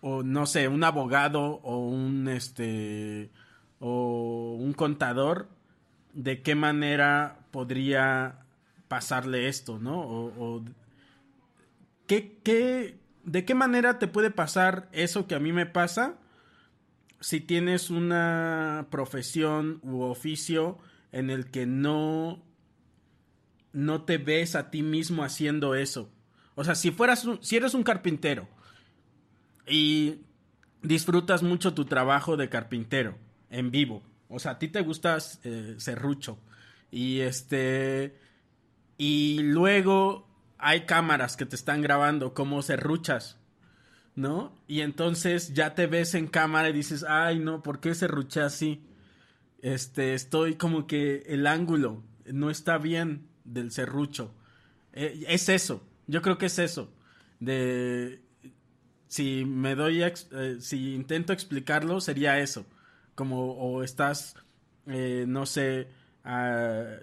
o 0.00 0.22
no 0.22 0.46
sé, 0.46 0.68
un 0.68 0.84
abogado 0.84 1.60
o 1.62 1.78
un 1.78 2.28
este 2.28 3.30
o 3.80 4.56
un 4.58 4.72
contador, 4.74 5.48
de 6.12 6.42
qué 6.42 6.54
manera 6.54 7.38
podría 7.50 8.38
pasarle 8.88 9.48
esto, 9.48 9.78
¿no? 9.78 10.00
O, 10.00 10.56
o 10.56 10.64
¿qué, 12.06 12.98
¿de 13.24 13.44
qué 13.44 13.54
manera 13.54 13.98
te 13.98 14.08
puede 14.08 14.30
pasar 14.30 14.88
eso 14.92 15.26
que 15.26 15.34
a 15.34 15.40
mí 15.40 15.52
me 15.52 15.66
pasa 15.66 16.18
si 17.20 17.40
tienes 17.40 17.90
una 17.90 18.86
profesión 18.90 19.80
u 19.82 20.02
oficio 20.02 20.78
en 21.12 21.30
el 21.30 21.50
que 21.50 21.64
no 21.64 22.42
no 23.72 24.02
te 24.02 24.18
ves 24.18 24.54
a 24.54 24.70
ti 24.70 24.82
mismo 24.82 25.24
haciendo 25.24 25.74
eso. 25.74 26.08
O 26.54 26.64
sea, 26.64 26.74
si 26.76 26.92
fueras 26.92 27.26
si 27.40 27.56
eres 27.56 27.74
un 27.74 27.82
carpintero 27.82 28.48
y 29.66 30.20
disfrutas 30.82 31.42
mucho 31.42 31.74
tu 31.74 31.84
trabajo 31.84 32.36
de 32.36 32.48
carpintero 32.48 33.16
en 33.50 33.70
vivo, 33.70 34.02
o 34.28 34.38
sea, 34.38 34.52
a 34.52 34.58
ti 34.58 34.68
te 34.68 34.80
gusta 34.82 35.18
eh, 35.42 35.74
serrucho 35.78 36.38
y 36.90 37.20
este 37.20 38.16
y 38.96 39.40
luego 39.42 40.28
hay 40.64 40.86
cámaras 40.86 41.36
que 41.36 41.46
te 41.46 41.56
están 41.56 41.82
grabando 41.82 42.34
cómo 42.34 42.62
serruchas, 42.62 43.38
¿no? 44.16 44.56
Y 44.66 44.80
entonces 44.80 45.52
ya 45.54 45.74
te 45.74 45.86
ves 45.86 46.14
en 46.14 46.26
cámara 46.26 46.70
y 46.70 46.72
dices, 46.72 47.04
"Ay, 47.06 47.38
no, 47.38 47.62
¿por 47.62 47.80
qué 47.80 47.94
serruché 47.94 48.40
así?" 48.40 48.82
Este, 49.62 50.14
estoy 50.14 50.56
como 50.56 50.86
que 50.86 51.22
el 51.26 51.46
ángulo 51.46 52.02
no 52.26 52.50
está 52.50 52.78
bien 52.78 53.28
del 53.44 53.70
serrucho. 53.70 54.34
Eh, 54.94 55.24
es 55.28 55.48
eso, 55.48 55.86
yo 56.06 56.22
creo 56.22 56.38
que 56.38 56.46
es 56.46 56.58
eso. 56.58 56.90
De 57.40 58.24
si 59.08 59.44
me 59.44 59.74
doy, 59.74 60.02
eh, 60.02 60.56
si 60.60 60.94
intento 60.94 61.32
explicarlo, 61.32 62.00
sería 62.00 62.40
eso. 62.40 62.66
Como 63.14 63.52
o 63.52 63.82
estás, 63.84 64.34
eh, 64.86 65.24
no 65.28 65.46
sé, 65.46 65.88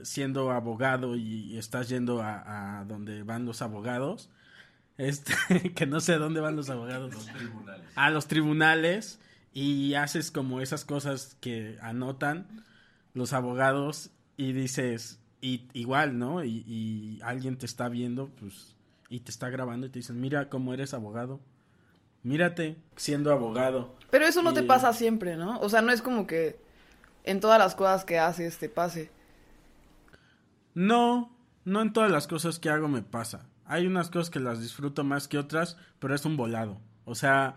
siendo 0.04 0.52
abogado 0.52 1.16
y, 1.16 1.58
estás 1.58 1.90
yendo 1.90 2.22
a, 2.22 2.86
donde 2.88 3.24
van 3.24 3.46
los 3.46 3.62
abogados. 3.62 4.30
Este, 4.98 5.34
que 5.76 5.86
no 5.86 6.00
sé 6.00 6.16
dónde 6.16 6.42
van 6.42 6.56
los 6.56 6.70
abogados. 6.70 7.14
A 7.96 8.10
los 8.10 8.28
tribunales. 8.28 9.20
Y 9.54 9.96
haces 9.96 10.32
como 10.32 10.62
esas 10.62 10.86
cosas 10.86 11.36
que 11.42 11.78
anotan 11.82 12.64
los 13.14 13.34
abogados 13.34 14.12
y 14.38 14.54
dices, 14.54 15.20
y 15.42 15.68
igual, 15.74 16.18
¿no? 16.18 16.44
Y, 16.46 17.20
alguien 17.24 17.58
te 17.58 17.66
está 17.66 17.90
viendo, 17.90 18.30
pues, 18.40 18.76
y 19.10 19.20
te 19.20 19.30
está 19.30 19.50
grabando 19.50 19.88
y 19.88 19.90
te 19.90 20.00
dicen, 20.00 20.22
mira 20.22 20.50
cómo 20.50 20.74
eres 20.74 20.94
abogado. 20.94 21.42
Mírate 22.24 22.78
siendo 22.96 23.32
abogado. 23.32 23.96
Pero 24.10 24.26
eso 24.26 24.42
no 24.42 24.54
te 24.54 24.64
pasa 24.64 24.94
siempre, 24.94 25.36
¿no? 25.36 25.60
O 25.60 25.70
sea, 25.70 25.82
no 25.82 25.92
es 25.92 26.02
como 26.02 26.28
que 26.28 26.60
en 27.24 27.40
todas 27.40 27.60
las 27.60 27.76
cosas 27.76 28.06
que 28.06 28.20
haces 28.20 28.58
te 28.58 28.70
pase. 28.70 29.12
No, 30.74 31.36
no 31.66 31.82
en 31.82 31.94
todas 31.94 32.12
las 32.12 32.28
cosas 32.28 32.60
que 32.60 32.70
hago 32.70 32.88
me 32.88 33.02
pasa. 33.02 33.48
Hay 33.66 33.88
unas 33.88 34.10
cosas 34.10 34.30
que 34.30 34.40
las 34.40 34.62
disfruto 34.62 35.04
más 35.04 35.28
que 35.28 35.38
otras, 35.38 35.78
pero 36.00 36.16
es 36.16 36.26
un 36.26 36.38
volado. 36.38 36.80
O 37.06 37.16
sea, 37.16 37.56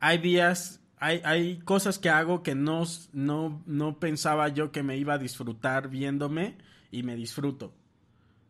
hay 0.00 0.18
días, 0.18 0.80
hay, 0.98 1.20
hay 1.24 1.58
cosas 1.58 1.98
que 1.98 2.10
hago 2.10 2.42
que 2.42 2.54
no, 2.54 2.84
no, 3.12 3.62
no 3.66 3.98
pensaba 3.98 4.48
yo 4.48 4.72
que 4.72 4.82
me 4.82 4.96
iba 4.96 5.14
a 5.14 5.18
disfrutar 5.18 5.88
viéndome 5.88 6.56
y 6.90 7.02
me 7.02 7.16
disfruto. 7.16 7.74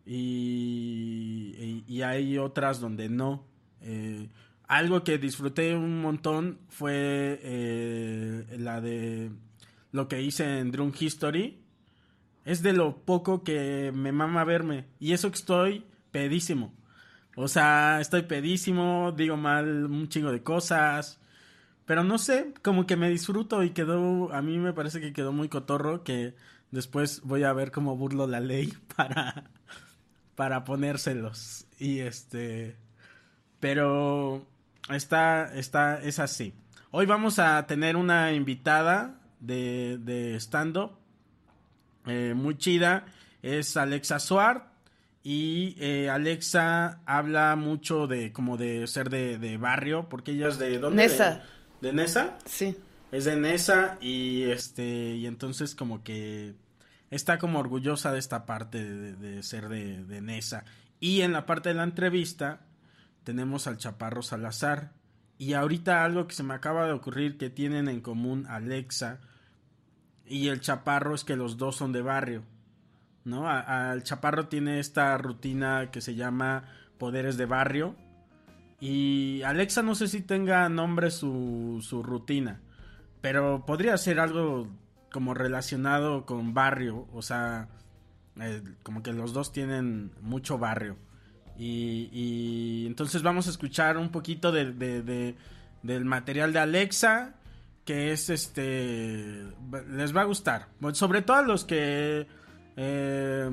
Y, 0.04 1.84
y, 1.86 2.02
hay 2.02 2.38
otras 2.38 2.80
donde 2.80 3.08
no. 3.08 3.44
Eh, 3.80 4.28
algo 4.66 5.04
que 5.04 5.18
disfruté 5.18 5.76
un 5.76 6.00
montón 6.00 6.58
fue 6.68 7.38
eh, 7.42 8.56
la 8.58 8.80
de 8.80 9.30
lo 9.92 10.08
que 10.08 10.20
hice 10.22 10.58
en 10.58 10.72
Drum 10.72 10.92
History. 10.98 11.62
Es 12.44 12.62
de 12.62 12.72
lo 12.72 13.04
poco 13.04 13.44
que 13.44 13.92
me 13.94 14.10
mama 14.10 14.44
verme. 14.44 14.86
Y 14.98 15.12
eso 15.12 15.30
que 15.30 15.36
estoy 15.36 15.84
pedísimo. 16.10 16.74
O 17.36 17.46
sea, 17.46 18.00
estoy 18.00 18.22
pedísimo, 18.22 19.12
digo 19.12 19.36
mal 19.36 19.86
un 19.86 20.08
chingo 20.08 20.32
de 20.32 20.42
cosas. 20.42 21.20
Pero 21.84 22.02
no 22.04 22.18
sé, 22.18 22.52
como 22.62 22.86
que 22.86 22.96
me 22.96 23.08
disfruto 23.08 23.62
y 23.62 23.70
quedó, 23.70 24.32
a 24.32 24.42
mí 24.42 24.58
me 24.58 24.72
parece 24.72 25.00
que 25.00 25.12
quedó 25.12 25.32
muy 25.32 25.48
cotorro 25.48 26.02
que 26.02 26.34
Después 26.72 27.20
voy 27.22 27.44
a 27.44 27.52
ver 27.52 27.70
cómo 27.70 27.96
burlo 27.96 28.26
la 28.26 28.40
ley 28.40 28.72
para, 28.96 29.44
para 30.34 30.64
ponérselos. 30.64 31.66
Y 31.78 32.00
este. 32.00 32.76
Pero 33.60 34.48
está, 34.88 35.54
está, 35.54 36.02
es 36.02 36.18
así. 36.18 36.54
Hoy 36.90 37.06
vamos 37.06 37.38
a 37.38 37.64
tener 37.66 37.96
una 37.96 38.32
invitada 38.32 39.20
de, 39.42 39.98
de 39.98 40.36
stand-up 40.36 41.02
eh, 42.06 42.34
muy 42.34 42.56
chida. 42.56 43.06
Es 43.42 43.76
Alexa 43.76 44.18
Suart. 44.18 44.72
Y 45.24 45.76
eh, 45.78 46.10
Alexa 46.10 47.00
habla 47.06 47.54
mucho 47.54 48.08
de 48.08 48.32
como 48.32 48.56
de 48.56 48.86
ser 48.88 49.08
de, 49.08 49.38
de 49.38 49.56
barrio, 49.56 50.08
porque 50.08 50.32
ella 50.32 50.48
es 50.48 50.58
de 50.58 50.78
dónde? 50.78 51.04
Nesa. 51.04 51.44
¿De, 51.80 51.88
¿De 51.88 51.94
Nesa? 51.94 52.38
Sí. 52.44 52.76
Es 53.12 53.24
de 53.24 53.36
Nesa 53.36 53.98
y 54.00 54.42
este 54.42 55.14
y 55.14 55.26
entonces 55.26 55.76
como 55.76 56.02
que 56.02 56.54
está 57.10 57.38
como 57.38 57.60
orgullosa 57.60 58.10
de 58.10 58.18
esta 58.18 58.46
parte 58.46 58.82
de, 58.84 59.42
ser 59.44 59.68
de, 59.68 60.02
de, 60.02 60.20
Nesa. 60.20 60.64
Y 60.98 61.20
en 61.20 61.32
la 61.32 61.46
parte 61.46 61.68
de 61.68 61.76
la 61.76 61.84
entrevista 61.84 62.62
tenemos 63.22 63.68
al 63.68 63.78
Chaparro 63.78 64.22
Salazar. 64.22 64.92
Y 65.38 65.52
ahorita 65.52 66.04
algo 66.04 66.26
que 66.26 66.34
se 66.34 66.42
me 66.42 66.54
acaba 66.54 66.86
de 66.86 66.92
ocurrir 66.92 67.38
que 67.38 67.50
tienen 67.50 67.88
en 67.88 68.00
común 68.00 68.46
Alexa 68.48 69.20
y 70.32 70.48
el 70.48 70.60
Chaparro 70.60 71.14
es 71.14 71.24
que 71.24 71.36
los 71.36 71.58
dos 71.58 71.76
son 71.76 71.92
de 71.92 72.02
barrio. 72.02 72.42
¿No? 73.24 73.48
Al 73.48 74.02
Chaparro 74.02 74.48
tiene 74.48 74.80
esta 74.80 75.16
rutina 75.16 75.90
que 75.92 76.00
se 76.00 76.14
llama 76.14 76.64
Poderes 76.98 77.36
de 77.36 77.46
Barrio. 77.46 77.94
Y 78.80 79.42
Alexa 79.42 79.82
no 79.82 79.94
sé 79.94 80.08
si 80.08 80.22
tenga 80.22 80.68
nombre 80.68 81.10
su, 81.10 81.78
su 81.82 82.02
rutina. 82.02 82.60
Pero 83.20 83.64
podría 83.64 83.96
ser 83.96 84.18
algo 84.18 84.68
como 85.12 85.34
relacionado 85.34 86.26
con 86.26 86.54
barrio, 86.54 87.06
o 87.12 87.22
sea, 87.22 87.68
eh, 88.40 88.62
como 88.82 89.02
que 89.02 89.12
los 89.12 89.32
dos 89.32 89.52
tienen 89.52 90.10
mucho 90.20 90.58
barrio. 90.58 90.96
Y, 91.58 92.86
entonces 92.86 93.22
vamos 93.22 93.46
a 93.46 93.50
escuchar 93.50 93.98
un 93.98 94.10
poquito 94.10 94.50
de, 94.50 95.36
del 95.82 96.04
material 96.04 96.52
de 96.52 96.58
Alexa, 96.58 97.34
que 97.84 98.12
es 98.12 98.30
este, 98.30 99.44
les 99.90 100.16
va 100.16 100.22
a 100.22 100.24
gustar, 100.24 100.68
sobre 100.92 101.22
todo 101.22 101.36
a 101.36 101.42
los 101.42 101.64
que 101.64 102.26
eh, 102.76 103.50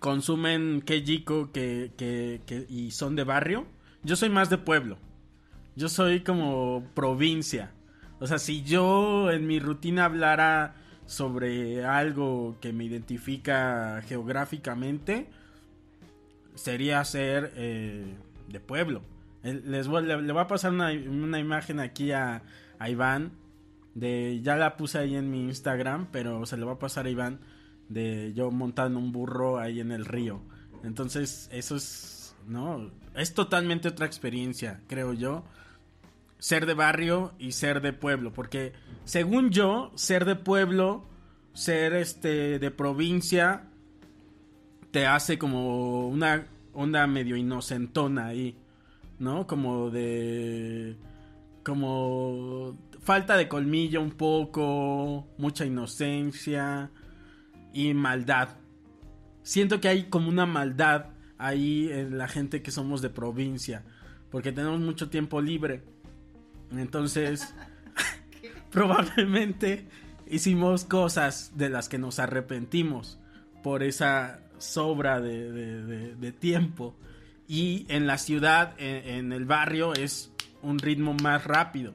consumen 0.00 0.82
Kejiko 0.82 1.52
que, 1.52 1.92
que, 1.96 2.40
que, 2.46 2.66
y 2.68 2.90
son 2.90 3.16
de 3.16 3.24
barrio. 3.24 3.66
Yo 4.02 4.16
soy 4.16 4.28
más 4.30 4.50
de 4.50 4.58
pueblo, 4.58 4.98
yo 5.76 5.88
soy 5.88 6.20
como 6.20 6.84
provincia. 6.94 7.72
O 8.20 8.26
sea, 8.26 8.38
si 8.38 8.62
yo 8.62 9.30
en 9.30 9.46
mi 9.46 9.60
rutina 9.60 10.06
hablara 10.06 10.74
sobre 11.06 11.84
algo 11.84 12.56
que 12.60 12.72
me 12.72 12.84
identifica 12.84 14.02
geográficamente, 14.06 15.28
sería 16.54 17.04
ser 17.04 17.52
eh, 17.56 18.14
de 18.48 18.60
pueblo. 18.60 19.02
Les 19.42 19.86
voy, 19.86 20.04
le, 20.04 20.32
voy 20.32 20.42
a 20.42 20.46
pasar 20.46 20.72
una, 20.72 20.92
imagen 20.92 21.80
aquí 21.80 22.12
a, 22.12 22.42
a, 22.78 22.90
Iván. 22.90 23.32
De, 23.94 24.40
ya 24.42 24.56
la 24.56 24.76
puse 24.76 24.98
ahí 24.98 25.16
en 25.16 25.30
mi 25.30 25.42
Instagram, 25.44 26.08
pero 26.12 26.46
se 26.46 26.56
le 26.56 26.64
va 26.64 26.72
a 26.72 26.78
pasar 26.78 27.06
a 27.06 27.10
Iván 27.10 27.40
de 27.88 28.32
yo 28.34 28.50
montando 28.50 28.98
un 28.98 29.12
burro 29.12 29.58
ahí 29.58 29.80
en 29.80 29.92
el 29.92 30.04
río. 30.04 30.40
Entonces, 30.84 31.48
eso 31.52 31.76
es, 31.76 32.36
¿no? 32.46 32.90
Es 33.14 33.34
totalmente 33.34 33.88
otra 33.88 34.06
experiencia, 34.06 34.80
creo 34.86 35.12
yo. 35.12 35.44
Ser 36.38 36.66
de 36.66 36.74
barrio 36.74 37.32
y 37.38 37.52
ser 37.52 37.80
de 37.80 37.92
pueblo. 37.92 38.32
Porque, 38.32 38.72
según 39.04 39.50
yo, 39.50 39.90
ser 39.96 40.24
de 40.24 40.36
pueblo, 40.36 41.04
ser 41.52 41.94
este 41.94 42.58
de 42.60 42.70
provincia, 42.70 43.64
te 44.92 45.06
hace 45.06 45.36
como 45.36 46.08
una 46.08 46.46
onda 46.74 47.06
medio 47.06 47.36
inocentona 47.36 48.26
ahí. 48.26 48.56
¿No? 49.18 49.48
Como 49.48 49.90
de. 49.90 50.96
Como. 51.68 52.76
Falta 53.00 53.36
de 53.36 53.46
colmillo 53.46 54.00
un 54.00 54.12
poco. 54.12 55.28
Mucha 55.38 55.64
inocencia. 55.64 56.90
Y 57.72 57.94
maldad 57.94 58.48
siento 59.48 59.80
que 59.80 59.88
hay 59.88 60.04
como 60.04 60.28
una 60.28 60.44
maldad 60.44 61.06
ahí 61.38 61.88
en 61.90 62.18
la 62.18 62.28
gente 62.28 62.60
que 62.60 62.70
somos 62.70 63.00
de 63.00 63.08
provincia, 63.08 63.82
porque 64.30 64.52
tenemos 64.52 64.78
mucho 64.78 65.08
tiempo 65.08 65.40
libre. 65.40 65.82
Entonces, 66.70 67.54
probablemente 68.70 69.88
hicimos 70.28 70.84
cosas 70.84 71.52
de 71.56 71.70
las 71.70 71.88
que 71.88 71.96
nos 71.96 72.18
arrepentimos 72.18 73.18
por 73.62 73.82
esa 73.82 74.40
sobra 74.58 75.18
de, 75.22 76.34
tiempo. 76.38 76.94
Y 77.46 77.86
en 77.88 78.06
la 78.06 78.18
ciudad, 78.18 78.74
en, 78.76 79.08
en, 79.08 79.32
el 79.32 79.46
barrio, 79.46 79.94
es 79.94 80.30
un 80.68 80.78
ritmo 80.78 81.14
más 81.14 81.44
rápido. 81.44 81.94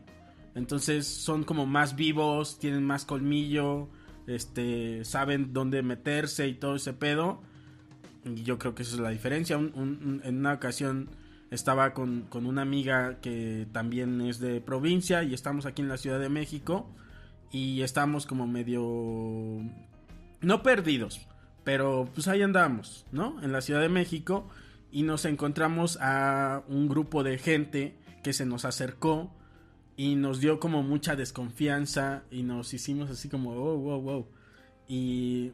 Entonces 0.55 1.07
son 1.07 1.43
como 1.43 1.65
más 1.65 1.95
vivos, 1.95 2.59
tienen 2.59 2.83
más 2.83 3.05
colmillo, 3.05 3.89
este, 4.27 5.03
saben 5.03 5.53
dónde 5.53 5.81
meterse 5.81 6.47
y 6.47 6.53
todo 6.53 6.75
ese 6.75 6.93
pedo. 6.93 7.41
Y 8.25 8.43
yo 8.43 8.57
creo 8.57 8.75
que 8.75 8.83
esa 8.83 8.95
es 8.95 9.01
la 9.01 9.09
diferencia. 9.09 9.55
en 9.55 10.37
una 10.37 10.53
ocasión 10.53 11.09
estaba 11.53 11.93
con, 11.93 12.27
una 12.33 12.63
amiga 12.63 13.19
que 13.21 13.67
también 13.71 14.21
es 14.21 14.39
de 14.39 14.59
provincia 14.59 15.23
y 15.23 15.33
estamos 15.33 15.65
aquí 15.65 15.83
en 15.83 15.87
la 15.87 15.97
Ciudad 15.97 16.19
de 16.19 16.29
México 16.29 16.89
y 17.51 17.81
estamos 17.81 18.25
como 18.25 18.47
medio... 18.47 19.61
no 20.41 20.63
perdidos, 20.63 21.27
pero 21.63 22.09
pues 22.13 22.27
ahí 22.27 22.41
andamos, 22.41 23.05
¿no? 23.11 23.41
En 23.43 23.51
la 23.51 23.61
Ciudad 23.61 23.81
de 23.81 23.89
México 23.89 24.49
y 24.91 25.03
nos 25.03 25.25
encontramos 25.25 25.99
a 26.01 26.63
un 26.67 26.87
grupo 26.87 27.23
de 27.23 27.37
gente 27.37 27.95
que 28.23 28.33
se 28.33 28.45
nos 28.45 28.65
acercó 28.65 29.31
y 29.95 30.15
nos 30.15 30.39
dio 30.39 30.59
como 30.59 30.81
mucha 30.81 31.15
desconfianza 31.15 32.23
y 32.31 32.43
nos 32.43 32.73
hicimos 32.73 33.09
así 33.11 33.29
como, 33.29 33.53
wow, 33.53 33.77
wow, 33.77 34.01
wow. 34.01 34.27
Y 34.87 35.51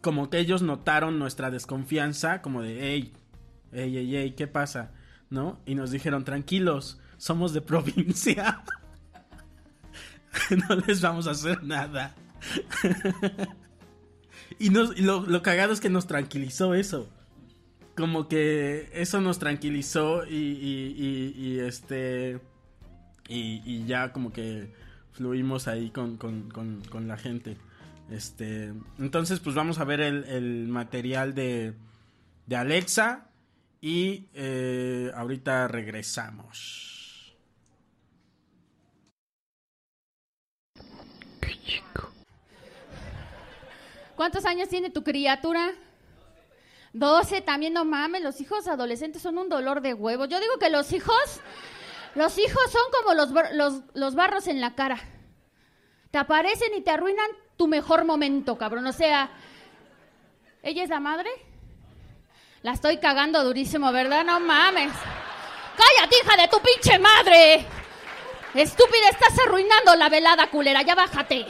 como 0.00 0.30
que 0.30 0.38
ellos 0.38 0.62
notaron 0.62 1.18
nuestra 1.18 1.50
desconfianza, 1.50 2.40
como 2.40 2.62
de, 2.62 2.78
hey, 2.80 3.12
hey, 3.72 3.92
hey, 3.94 4.10
hey, 4.10 4.34
¿qué 4.36 4.46
pasa? 4.46 4.92
¿No? 5.28 5.60
Y 5.66 5.74
nos 5.74 5.90
dijeron, 5.90 6.24
tranquilos, 6.24 6.98
somos 7.18 7.52
de 7.52 7.60
provincia. 7.62 8.62
no 10.68 10.76
les 10.76 11.02
vamos 11.02 11.26
a 11.26 11.32
hacer 11.32 11.62
nada. 11.62 12.14
y, 14.58 14.70
lo, 14.70 15.26
lo 15.26 15.42
cagado 15.42 15.72
es 15.72 15.80
que 15.80 15.90
nos 15.90 16.06
tranquilizó 16.06 16.74
eso 16.74 17.10
como 17.98 18.28
que 18.28 18.88
eso 18.92 19.20
nos 19.20 19.40
tranquilizó 19.40 20.24
y, 20.24 20.36
y, 20.36 21.34
y 21.36 21.58
este 21.58 22.40
y, 23.28 23.84
ya 23.86 24.12
como 24.12 24.32
que 24.32 24.72
fluimos 25.10 25.66
ahí 25.66 25.90
con, 25.90 26.16
la 27.08 27.16
gente. 27.16 27.56
Este, 28.08 28.72
entonces, 29.00 29.40
pues 29.40 29.56
vamos 29.56 29.80
a 29.80 29.84
ver 29.84 30.00
el, 30.00 30.68
material 30.68 31.34
de, 31.34 31.74
de, 32.46 32.56
Alexa 32.56 33.26
y 33.80 34.28
eh, 34.32 35.10
ahorita 35.16 35.66
regresamos. 35.66 37.36
Qué 41.40 41.52
chico. 41.66 42.12
¿Cuántos 44.14 44.44
años 44.44 44.68
tiene 44.68 44.88
tu 44.88 45.02
criatura? 45.02 45.74
12, 46.92 47.42
también 47.42 47.74
no 47.74 47.84
mames, 47.84 48.22
los 48.22 48.40
hijos 48.40 48.66
adolescentes 48.66 49.22
son 49.22 49.38
un 49.38 49.48
dolor 49.48 49.80
de 49.80 49.94
huevo. 49.94 50.24
Yo 50.24 50.40
digo 50.40 50.58
que 50.58 50.70
los 50.70 50.92
hijos 50.92 51.40
los 52.14 52.36
hijos 52.38 52.62
son 52.72 52.82
como 52.92 53.14
los, 53.14 53.84
los, 53.94 54.14
barros 54.14 54.48
en 54.48 54.60
la 54.60 54.74
cara. 54.74 54.98
Te 56.10 56.18
aparecen 56.18 56.74
y 56.74 56.80
te 56.80 56.90
arruinan 56.90 57.30
tu 57.56 57.68
mejor 57.68 58.04
momento, 58.04 58.58
cabrón. 58.58 58.86
O 58.86 58.92
sea, 58.92 59.30
¿ella 60.62 60.82
es 60.82 60.88
la 60.88 61.00
madre? 61.00 61.30
La 62.62 62.72
estoy 62.72 62.98
cagando 62.98 63.44
durísimo, 63.44 63.92
¿verdad? 63.92 64.24
No 64.24 64.40
mames. 64.40 64.92
¡Cállate, 65.76 66.16
hija 66.18 66.36
de 66.36 66.48
tu 66.48 66.60
pinche 66.60 66.98
madre! 66.98 67.64
Estúpida, 68.54 69.10
estás 69.12 69.38
arruinando 69.46 69.94
la 69.94 70.08
velada, 70.08 70.50
culera. 70.50 70.82
Ya 70.82 70.96
bájate. 70.96 71.46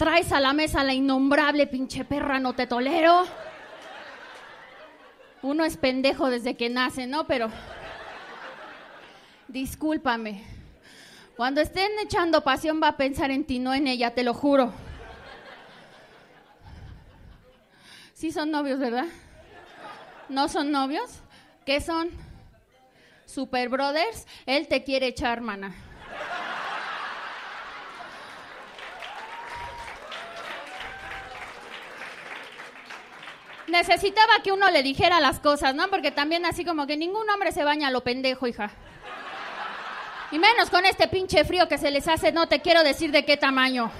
Traes 0.00 0.32
a 0.32 0.40
la 0.40 0.54
mesa 0.54 0.82
la 0.82 0.94
innombrable 0.94 1.66
pinche 1.66 2.06
perra, 2.06 2.40
no 2.40 2.54
te 2.54 2.66
tolero. 2.66 3.26
Uno 5.42 5.62
es 5.66 5.76
pendejo 5.76 6.30
desde 6.30 6.56
que 6.56 6.70
nace, 6.70 7.06
¿no? 7.06 7.26
Pero 7.26 7.50
discúlpame. 9.46 10.42
Cuando 11.36 11.60
estén 11.60 11.90
echando 12.02 12.42
pasión 12.42 12.80
va 12.82 12.88
a 12.88 12.96
pensar 12.96 13.30
en 13.30 13.44
ti, 13.44 13.58
no 13.58 13.74
en 13.74 13.86
ella, 13.86 14.14
te 14.14 14.22
lo 14.22 14.32
juro. 14.32 14.72
Sí 18.14 18.32
son 18.32 18.50
novios, 18.50 18.78
¿verdad? 18.78 19.08
¿No 20.30 20.48
son 20.48 20.70
novios? 20.70 21.10
¿Qué 21.66 21.82
son? 21.82 22.08
Super 23.26 23.68
Brothers. 23.68 24.26
Él 24.46 24.66
te 24.66 24.82
quiere 24.82 25.08
echar, 25.08 25.42
mana. 25.42 25.74
Necesitaba 33.70 34.42
que 34.42 34.52
uno 34.52 34.70
le 34.70 34.82
dijera 34.82 35.20
las 35.20 35.38
cosas, 35.40 35.74
¿no? 35.74 35.88
Porque 35.88 36.10
también 36.10 36.44
así 36.44 36.64
como 36.64 36.86
que 36.86 36.96
ningún 36.96 37.28
hombre 37.30 37.52
se 37.52 37.64
baña 37.64 37.88
a 37.88 37.90
lo 37.90 38.02
pendejo, 38.02 38.46
hija. 38.46 38.70
Y 40.32 40.38
menos 40.38 40.70
con 40.70 40.84
este 40.84 41.08
pinche 41.08 41.44
frío 41.44 41.68
que 41.68 41.78
se 41.78 41.90
les 41.90 42.06
hace, 42.06 42.32
no 42.32 42.48
te 42.48 42.60
quiero 42.60 42.82
decir 42.82 43.10
de 43.10 43.24
qué 43.24 43.36
tamaño. 43.36 43.90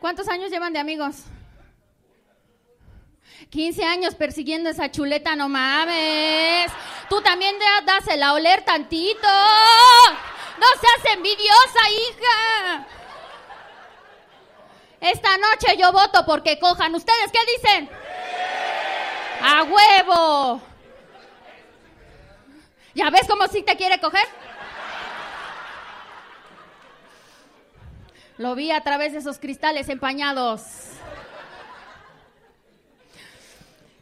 ¿Cuántos 0.00 0.28
años 0.28 0.50
llevan 0.50 0.72
de 0.72 0.80
amigos? 0.80 1.24
15 3.50 3.84
años 3.84 4.14
persiguiendo 4.14 4.70
esa 4.70 4.90
chuleta, 4.90 5.36
no 5.36 5.48
mames. 5.48 6.70
Tú 7.08 7.20
también 7.20 7.54
das 7.84 8.06
el 8.08 8.22
a 8.22 8.32
oler 8.32 8.62
tantito. 8.62 9.28
No 10.58 10.66
seas 10.80 11.14
envidiosa, 11.16 11.80
hija. 11.90 12.86
Esta 15.02 15.36
noche 15.36 15.76
yo 15.76 15.90
voto 15.90 16.24
porque 16.24 16.60
cojan. 16.60 16.94
¿Ustedes 16.94 17.32
qué 17.32 17.40
dicen? 17.56 17.90
A 19.42 19.64
huevo. 19.64 20.62
¿Ya 22.94 23.10
ves 23.10 23.26
cómo 23.28 23.48
sí 23.48 23.62
te 23.62 23.76
quiere 23.76 24.00
coger? 24.00 24.24
Lo 28.38 28.54
vi 28.54 28.70
a 28.70 28.84
través 28.84 29.12
de 29.12 29.18
esos 29.18 29.40
cristales 29.40 29.88
empañados. 29.88 30.62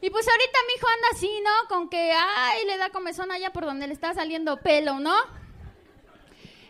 Y 0.03 0.11
pues 0.11 0.29
ahorita 0.29 0.59
mi 0.67 0.75
hijo 0.75 0.87
anda 0.87 1.09
así, 1.13 1.43
¿no? 1.43 1.69
Con 1.69 1.89
que, 1.89 2.13
ay, 2.13 2.67
le 2.67 2.77
da 2.77 2.91
comezón 2.91 3.33
allá 3.33 3.51
por 3.55 3.65
donde 3.65 3.87
le 3.87 3.95
está 3.95 4.13
saliendo 4.13 4.59
pelo, 4.59 4.99
¿no? 4.99 5.39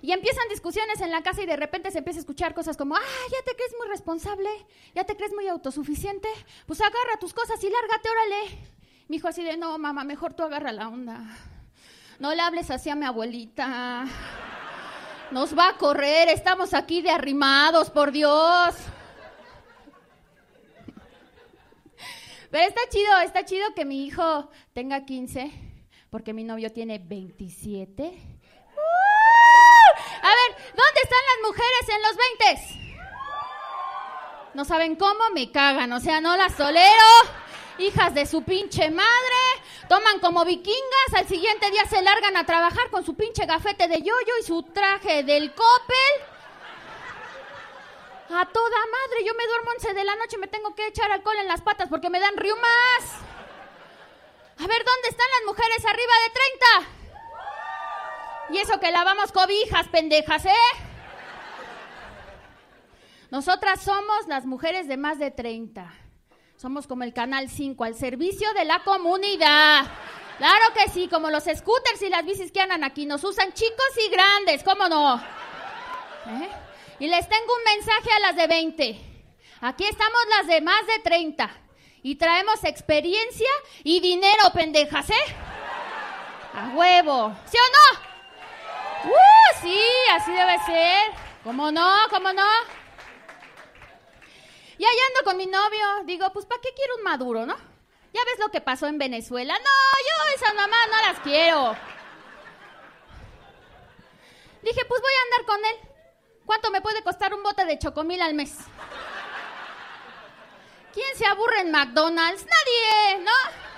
Y 0.03 0.13
empiezan 0.13 0.49
discusiones 0.49 1.01
en 1.01 1.11
la 1.11 1.23
casa 1.23 1.43
y 1.43 1.47
de 1.47 1.57
repente 1.57 1.91
se 1.91 1.99
empieza 1.99 2.19
a 2.19 2.23
escuchar 2.23 2.55
cosas 2.55 2.77
como, 2.77 2.97
ah, 2.97 3.01
ya 3.31 3.43
te 3.45 3.55
crees 3.55 3.75
muy 3.79 3.89
responsable, 3.89 4.49
ya 4.95 5.05
te 5.05 5.17
crees 5.17 5.33
muy 5.35 5.47
autosuficiente, 5.49 6.29
pues 6.67 6.81
agarra 6.81 7.19
tus 7.21 7.35
cosas 7.35 7.63
y 7.63 7.69
lárgate, 7.69 8.09
órale. 8.09 8.59
Mi 9.09 9.17
hijo 9.17 9.29
así 9.29 9.43
de, 9.43 9.57
no, 9.57 9.77
mamá, 9.77 10.05
mejor 10.05 10.35
tú 10.35 10.43
agarra 10.43 10.73
la 10.73 10.89
onda. 10.89 11.23
No 12.19 12.35
le 12.35 12.41
hables 12.41 12.71
así 12.71 12.89
a 12.89 12.95
mi 12.95 13.05
abuelita. 13.05 14.07
Nos 15.31 15.57
va 15.57 15.69
a 15.69 15.77
correr, 15.77 16.29
estamos 16.29 16.75
aquí 16.75 17.03
de 17.03 17.11
arrimados, 17.11 17.91
por 17.91 18.13
Dios. 18.13 18.75
Pero 22.51 22.67
está 22.67 22.81
chido, 22.89 23.19
está 23.25 23.45
chido 23.45 23.75
que 23.75 23.85
mi 23.85 24.05
hijo 24.07 24.51
tenga 24.73 25.05
15, 25.05 25.53
porque 26.11 26.33
mi 26.33 26.43
novio 26.43 26.73
tiene 26.73 26.99
27. 26.99 28.30
A 30.22 30.29
ver, 30.29 30.57
¿dónde 30.74 31.00
están 31.03 31.18
las 31.31 31.48
mujeres 31.48 31.88
en 31.88 32.03
los 32.03 32.16
20? 32.16 32.81
No 34.55 34.64
saben 34.64 34.96
cómo 34.96 35.31
me 35.33 35.50
cagan, 35.50 35.92
o 35.92 36.00
sea, 36.00 36.20
no 36.20 36.37
las 36.37 36.57
tolero. 36.57 37.07
Hijas 37.79 38.14
de 38.14 38.26
su 38.26 38.42
pinche 38.42 38.90
madre, 38.90 39.40
Toman 39.90 40.20
como 40.20 40.44
vikingas, 40.44 41.14
al 41.16 41.26
siguiente 41.26 41.68
día 41.72 41.85
se 41.85 42.00
largan 42.00 42.37
a 42.37 42.46
trabajar 42.46 42.90
con 42.90 43.05
su 43.05 43.16
pinche 43.16 43.44
gafete 43.44 43.88
de 43.88 43.98
yoyo 43.98 44.33
y 44.40 44.44
su 44.44 44.62
traje 44.62 45.24
del 45.24 45.53
Coppel. 45.53 46.14
A 48.33 48.46
toda 48.46 48.76
madre, 48.79 49.24
yo 49.24 49.35
me 49.35 49.46
duermo 49.48 49.70
11 49.72 49.94
de 49.94 50.05
la 50.05 50.14
noche 50.14 50.37
y 50.37 50.38
me 50.38 50.46
tengo 50.46 50.76
que 50.76 50.87
echar 50.87 51.11
alcohol 51.11 51.35
en 51.40 51.48
las 51.48 51.62
patas 51.62 51.88
porque 51.88 52.09
me 52.09 52.20
dan 52.20 52.37
riumas. 52.37 53.03
A 54.59 54.66
ver, 54.68 54.85
¿dónde 54.85 55.09
están 55.09 55.26
las 55.38 55.46
mujeres 55.46 55.85
arriba 55.85 56.12
de 56.22 56.31
30? 56.85 57.00
Y 58.53 58.59
eso 58.59 58.81
que 58.81 58.91
lavamos 58.91 59.31
cobijas, 59.33 59.89
pendejas, 59.89 60.45
¿eh? 60.45 60.53
Nosotras 63.31 63.81
somos 63.83 64.27
las 64.27 64.45
mujeres 64.45 64.89
de 64.89 64.97
más 64.97 65.21
de 65.21 65.31
30. 65.31 65.93
Somos 66.57 66.89
como 66.89 67.05
el 67.05 67.15
Canal 67.15 67.49
5, 67.49 67.85
al 67.85 67.95
servicio 67.95 68.53
de 68.55 68.65
la 68.65 68.83
comunidad. 68.83 69.87
Claro 70.39 70.75
que 70.75 70.89
sí, 70.91 71.07
como 71.07 71.31
los 71.31 71.45
scooters 71.45 72.03
y 72.03 72.09
las 72.09 72.25
bicis 72.25 72.51
que 72.51 72.61
andan 72.61 72.83
aquí. 72.83 73.07
Nos 73.07 73.23
usan 73.23 73.53
chicos 73.53 73.91
y 74.05 74.11
grandes, 74.11 74.65
¿cómo 74.65 74.89
no? 74.89 75.17
¿Eh? 75.17 76.49
Y 76.99 77.07
les 77.07 77.29
tengo 77.29 77.55
un 77.57 77.77
mensaje 77.77 78.11
a 78.11 78.21
las 78.21 78.37
de 78.37 78.47
20. 78.49 79.01
Aquí 79.61 79.85
estamos 79.85 80.21
las 80.37 80.47
de 80.49 80.61
más 80.61 80.87
de 80.87 80.99
30. 80.99 81.51
Y 82.03 82.17
traemos 82.17 82.65
experiencia 82.65 83.51
y 83.85 84.01
dinero, 84.01 84.51
pendejas, 84.53 85.09
¿eh? 85.11 85.35
A 86.55 86.71
huevo. 86.75 87.33
¿Sí 87.47 87.57
o 87.57 87.95
no? 87.95 88.10
¡Uh! 89.05 89.63
Sí, 89.63 89.83
así 90.13 90.33
debe 90.33 90.59
ser. 90.65 91.13
¿Cómo 91.45 91.71
no? 91.71 91.97
¿Cómo 92.11 92.33
no? 92.33 92.47
Y 94.79 94.85
allá 94.85 95.03
ando 95.09 95.25
con 95.25 95.37
mi 95.37 95.47
novio. 95.47 96.05
Digo, 96.05 96.33
pues 96.33 96.47
¿para 96.47 96.61
qué 96.61 96.71
quiero 96.75 96.97
un 96.97 97.03
maduro, 97.03 97.47
no? 97.47 97.57
Ya 98.13 98.25
ves 98.25 98.39
lo 98.39 98.51
que 98.51 98.61
pasó 98.61 98.87
en 98.87 98.99
Venezuela. 98.99 99.55
No, 99.59 99.65
yo 99.65 100.35
esas 100.35 100.55
mamás 100.55 100.89
no 100.91 101.09
las 101.09 101.21
quiero. 101.21 101.77
Dije, 104.63 104.85
pues 104.85 105.01
voy 105.01 105.13
a 105.13 105.23
andar 105.25 105.47
con 105.47 105.65
él. 105.65 105.91
¿Cuánto 106.47 106.71
me 106.71 106.81
puede 106.81 107.03
costar 107.03 107.33
un 107.33 107.43
bote 107.43 107.65
de 107.65 107.79
chocomil 107.79 108.21
al 108.21 108.35
mes? 108.35 108.57
¿Quién 110.93 111.17
se 111.17 111.25
aburre 111.27 111.61
en 111.61 111.71
McDonald's? 111.71 112.45
Nadie, 112.45 113.19
¿no? 113.25 113.69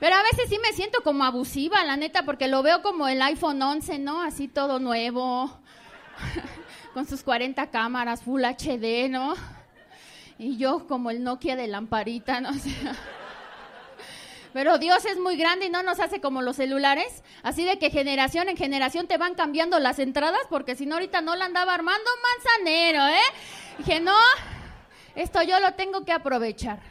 Pero 0.00 0.16
a 0.16 0.22
veces 0.22 0.48
sí 0.48 0.58
me 0.58 0.72
siento 0.72 1.02
como 1.02 1.24
abusiva, 1.24 1.84
la 1.84 1.96
neta, 1.96 2.24
porque 2.24 2.48
lo 2.48 2.62
veo 2.62 2.80
como 2.80 3.06
el 3.06 3.20
iPhone 3.20 3.60
11, 3.60 3.98
¿no? 3.98 4.22
Así 4.22 4.48
todo 4.48 4.80
nuevo, 4.80 5.50
con 6.94 7.06
sus 7.06 7.22
40 7.22 7.70
cámaras, 7.70 8.22
Full 8.22 8.42
HD, 8.42 9.10
¿no? 9.10 9.34
Y 10.38 10.56
yo 10.56 10.86
como 10.86 11.10
el 11.10 11.22
Nokia 11.22 11.54
de 11.54 11.66
lamparita, 11.66 12.40
no 12.40 12.54
sé. 12.58 12.70
Pero 14.54 14.78
Dios 14.78 15.04
es 15.04 15.18
muy 15.18 15.36
grande 15.36 15.66
y 15.66 15.70
no 15.70 15.82
nos 15.82 16.00
hace 16.00 16.20
como 16.22 16.40
los 16.40 16.56
celulares. 16.56 17.22
Así 17.42 17.64
de 17.64 17.78
que 17.78 17.90
generación 17.90 18.48
en 18.48 18.56
generación 18.56 19.06
te 19.06 19.18
van 19.18 19.34
cambiando 19.34 19.78
las 19.78 19.98
entradas, 19.98 20.40
porque 20.48 20.76
si 20.76 20.86
no 20.86 20.94
ahorita 20.94 21.20
no 21.20 21.36
la 21.36 21.44
andaba 21.44 21.74
armando 21.74 22.10
manzanero, 22.34 23.06
¿eh? 23.06 23.76
Dije, 23.76 24.00
no, 24.00 24.16
esto 25.14 25.42
yo 25.42 25.60
lo 25.60 25.74
tengo 25.74 26.06
que 26.06 26.12
aprovechar. 26.12 26.89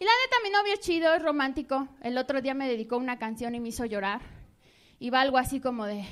Y 0.00 0.04
la 0.04 0.10
neta, 0.24 0.36
mi 0.42 0.48
novio 0.48 0.72
es 0.72 0.80
chido, 0.80 1.12
es 1.12 1.22
romántico. 1.22 1.86
El 2.00 2.16
otro 2.16 2.40
día 2.40 2.54
me 2.54 2.66
dedicó 2.66 2.96
una 2.96 3.18
canción 3.18 3.54
y 3.54 3.60
me 3.60 3.68
hizo 3.68 3.84
llorar. 3.84 4.22
Y 4.98 5.10
va 5.10 5.20
algo 5.20 5.36
así 5.36 5.60
como 5.60 5.84
de, 5.84 6.06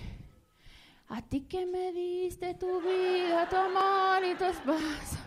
a 1.09 1.22
ti 1.22 1.46
que 1.48 1.64
me 1.64 1.90
diste 1.92 2.53
tu 2.53 2.83
vida, 2.83 3.48
tu 3.48 3.57
amor 3.57 4.22
y 4.27 4.35
tu 4.35 4.44
esposa. 4.44 5.27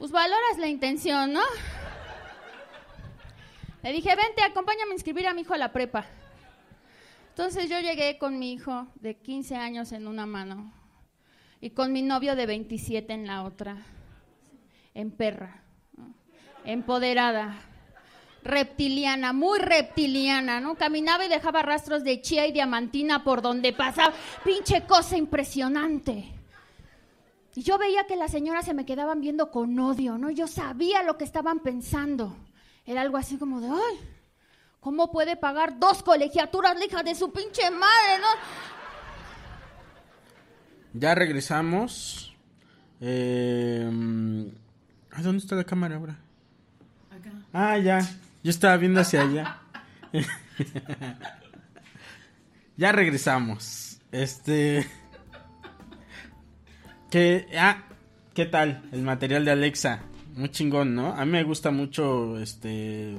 Pues 0.00 0.10
valoras 0.10 0.58
la 0.58 0.66
intención, 0.66 1.32
¿no? 1.32 1.42
Le 3.84 3.92
dije, 3.92 4.08
vente, 4.16 4.42
acompáñame 4.42 4.90
a 4.90 4.94
inscribir 4.94 5.28
a 5.28 5.32
mi 5.32 5.42
hijo 5.42 5.54
a 5.54 5.58
la 5.58 5.72
prepa. 5.72 6.06
Entonces 7.28 7.70
yo 7.70 7.78
llegué 7.78 8.18
con 8.18 8.40
mi 8.40 8.52
hijo 8.52 8.88
de 8.96 9.16
15 9.16 9.54
años 9.54 9.92
en 9.92 10.08
una 10.08 10.26
mano 10.26 10.72
y 11.60 11.70
con 11.70 11.92
mi 11.92 12.02
novio 12.02 12.34
de 12.34 12.46
27 12.46 13.12
en 13.12 13.28
la 13.28 13.44
otra, 13.44 13.86
en 14.92 15.12
perra, 15.12 15.62
empoderada, 16.66 17.56
reptiliana, 18.42 19.32
muy 19.32 19.58
reptiliana, 19.58 20.60
¿no? 20.60 20.74
Caminaba 20.74 21.24
y 21.24 21.28
dejaba 21.28 21.62
rastros 21.62 22.04
de 22.04 22.20
chía 22.20 22.46
y 22.46 22.52
diamantina 22.52 23.24
por 23.24 23.42
donde 23.42 23.72
pasaba. 23.72 24.12
Pinche 24.44 24.82
cosa 24.82 25.16
impresionante. 25.16 26.32
Y 27.54 27.62
yo 27.62 27.78
veía 27.78 28.06
que 28.06 28.16
las 28.16 28.30
señoras 28.30 28.66
se 28.66 28.74
me 28.74 28.84
quedaban 28.84 29.20
viendo 29.20 29.50
con 29.50 29.78
odio, 29.78 30.18
¿no? 30.18 30.30
Yo 30.30 30.46
sabía 30.46 31.02
lo 31.02 31.16
que 31.16 31.24
estaban 31.24 31.60
pensando. 31.60 32.36
Era 32.84 33.00
algo 33.00 33.16
así 33.16 33.38
como 33.38 33.60
de, 33.60 33.68
ay, 33.68 33.98
¿cómo 34.80 35.10
puede 35.10 35.36
pagar 35.36 35.78
dos 35.78 36.02
colegiaturas 36.02 36.78
la 36.78 36.84
hija 36.84 37.02
de 37.02 37.14
su 37.14 37.32
pinche 37.32 37.70
madre, 37.70 38.18
no? 38.20 38.26
Ya 40.92 41.14
regresamos. 41.14 42.36
Eh, 43.00 43.82
¿Dónde 45.22 45.38
está 45.38 45.56
la 45.56 45.64
cámara 45.64 45.96
ahora? 45.96 46.25
Ah, 47.58 47.78
ya. 47.78 48.00
Yo 48.44 48.50
estaba 48.50 48.76
viendo 48.76 49.00
hacia 49.00 49.22
allá. 49.22 49.62
ya 52.76 52.92
regresamos. 52.92 53.98
Este. 54.12 54.86
¿Qué, 57.10 57.46
ah, 57.58 57.78
¿Qué 58.34 58.44
tal 58.44 58.82
el 58.92 59.00
material 59.00 59.46
de 59.46 59.52
Alexa? 59.52 60.02
muy 60.34 60.50
chingón, 60.50 60.94
¿no? 60.94 61.14
A 61.14 61.24
mí 61.24 61.32
me 61.32 61.44
gusta 61.44 61.70
mucho 61.70 62.38
este 62.38 63.16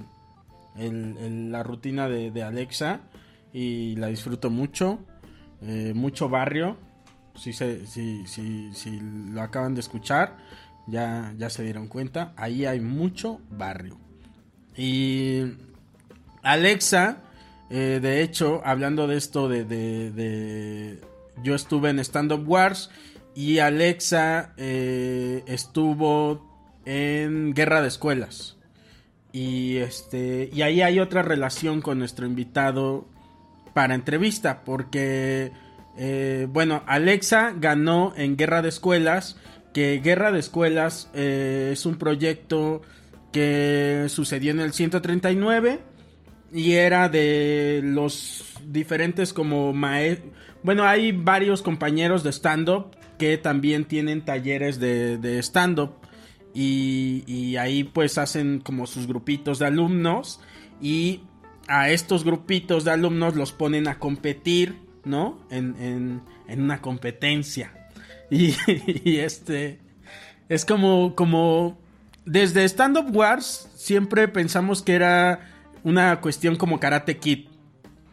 la 0.76 1.64
rutina 1.64 2.08
de, 2.08 2.44
Alexa 2.44 3.00
y 3.52 3.96
la 3.96 4.06
disfruto 4.06 4.52
mucho. 4.52 5.00
Eh, 5.64 5.94
mucho 5.96 6.30
barrio. 6.30 6.78
Si, 7.34 7.54
se, 7.54 7.88
si, 7.88 8.28
si, 8.28 8.72
si, 8.72 9.00
lo 9.00 9.42
acaban 9.42 9.74
de 9.74 9.80
escuchar, 9.80 10.38
ya, 10.86 11.34
ya 11.40 11.50
se 11.50 11.64
dieron 11.64 11.88
cuenta. 11.88 12.34
Ahí 12.38 12.68
hay 12.68 12.82
mucho 12.82 13.42
barrio. 13.50 14.07
Y 14.78 15.44
Alexa, 16.44 17.18
eh, 17.70 18.00
de 18.02 18.22
hecho, 18.22 18.62
hablando 18.64 19.08
de 19.08 19.18
esto 19.18 19.50
de, 19.50 19.66
de, 19.66 21.00
Yo 21.44 21.56
estuve 21.56 21.90
en 21.90 22.00
Stand 22.00 22.32
Up 22.32 22.48
Wars 22.48 22.90
y 23.36 23.60
Alexa 23.60 24.54
eh, 24.58 25.44
estuvo 25.48 26.48
en 26.86 27.54
Guerra 27.54 27.82
de 27.82 27.88
Escuelas. 27.88 28.58
Y 29.32 29.78
este. 29.78 30.50
Y 30.52 30.64
ahí 30.64 30.82
hay 30.82 31.00
otra 31.00 31.22
relación 31.22 31.82
con 31.82 32.00
nuestro 32.00 32.26
invitado 32.26 33.06
para 33.76 33.94
entrevista. 33.94 34.64
Porque. 34.64 35.52
Eh, 36.00 36.48
bueno, 36.50 36.84
Alexa 36.88 37.54
ganó 37.56 38.14
en 38.18 38.38
Guerra 38.38 38.62
de 38.62 38.70
Escuelas. 38.70 39.38
Que 39.74 40.02
Guerra 40.04 40.32
de 40.32 40.40
Escuelas 40.40 41.12
eh, 41.14 41.70
es 41.74 41.86
un 41.86 41.98
proyecto 41.98 42.82
que 43.32 44.06
sucedió 44.10 44.52
en 44.52 44.60
el 44.60 44.74
139. 44.74 45.80
Y 46.54 46.74
era 46.74 47.10
de 47.10 47.82
los 47.84 48.46
diferentes 48.66 49.34
como 49.34 49.74
maestros. 49.74 50.32
Bueno, 50.64 50.84
hay 50.84 51.12
varios 51.12 51.62
compañeros 51.62 52.24
de 52.24 52.32
stand-up 52.32 52.96
que 53.18 53.38
también 53.38 53.86
tienen 53.86 54.24
talleres 54.24 54.80
de, 54.80 55.18
de 55.18 55.40
stand-up. 55.40 55.94
Y, 56.60 57.56
ahí 57.58 57.84
pues 57.84 58.18
hacen 58.18 58.60
como 58.62 58.88
sus 58.88 59.06
grupitos 59.06 59.60
de 59.60 59.68
alumnos 59.68 60.40
y 60.82 61.22
a 61.68 61.92
estos 61.92 62.24
grupitos 62.24 62.84
de 62.84 62.92
alumnos 62.92 63.36
los 63.36 63.52
ponen 63.52 63.88
a 63.88 64.00
competir, 64.00 64.76
¿no? 65.06 65.46
En, 65.52 66.22
una 66.48 66.82
competencia. 66.82 67.74
Y, 68.30 69.18
este 69.18 69.80
es 70.50 70.66
como, 70.66 71.16
como 71.16 71.78
desde 72.28 72.64
Stand 72.66 72.98
Up 72.98 73.16
Wars 73.16 73.70
siempre 73.76 74.28
pensamos 74.28 74.82
que 74.82 74.94
era 74.94 75.40
una 75.84 76.22
cuestión 76.22 76.56
como 76.56 76.80
Karate 76.80 77.18
Kid, 77.18 77.48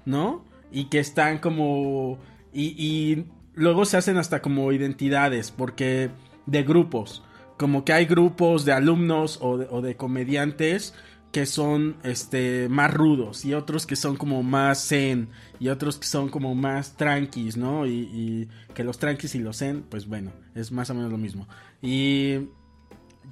¿no? 0.04 0.44
Y 0.72 0.86
que 0.86 1.00
están 1.00 1.38
como... 1.38 2.18
Y, 2.52 2.74
y 2.78 3.26
luego 3.54 3.84
se 3.84 3.96
hacen 3.96 4.16
hasta 4.16 4.40
como 4.40 4.72
identidades, 4.72 5.50
porque 5.50 6.10
de 6.46 6.62
grupos 6.62 7.22
como 7.56 7.84
que 7.84 7.92
hay 7.92 8.06
grupos 8.06 8.64
de 8.64 8.72
alumnos 8.72 9.38
o 9.40 9.80
de, 9.82 9.96
comediantes 9.96 10.94
que 11.32 11.46
son 11.46 11.96
este 12.04 12.68
más 12.68 12.92
rudos 12.92 13.44
y 13.44 13.54
otros 13.54 13.86
que 13.86 13.96
son 13.96 14.16
como 14.16 14.42
más 14.42 14.88
zen 14.88 15.28
y 15.58 15.68
otros 15.68 15.98
que 15.98 16.06
son 16.06 16.28
como 16.28 16.54
más 16.54 16.96
tranquis, 16.96 17.56
¿no? 17.56 17.86
Y, 17.86 18.48
que 18.74 18.84
los 18.84 18.98
tranquis 18.98 19.34
y 19.34 19.38
los 19.38 19.58
zen, 19.58 19.84
pues 19.88 20.06
bueno, 20.06 20.32
es 20.54 20.72
más 20.72 20.90
o 20.90 20.94
menos 20.94 21.10
lo 21.10 21.18
mismo. 21.18 21.48
Y 21.80 22.48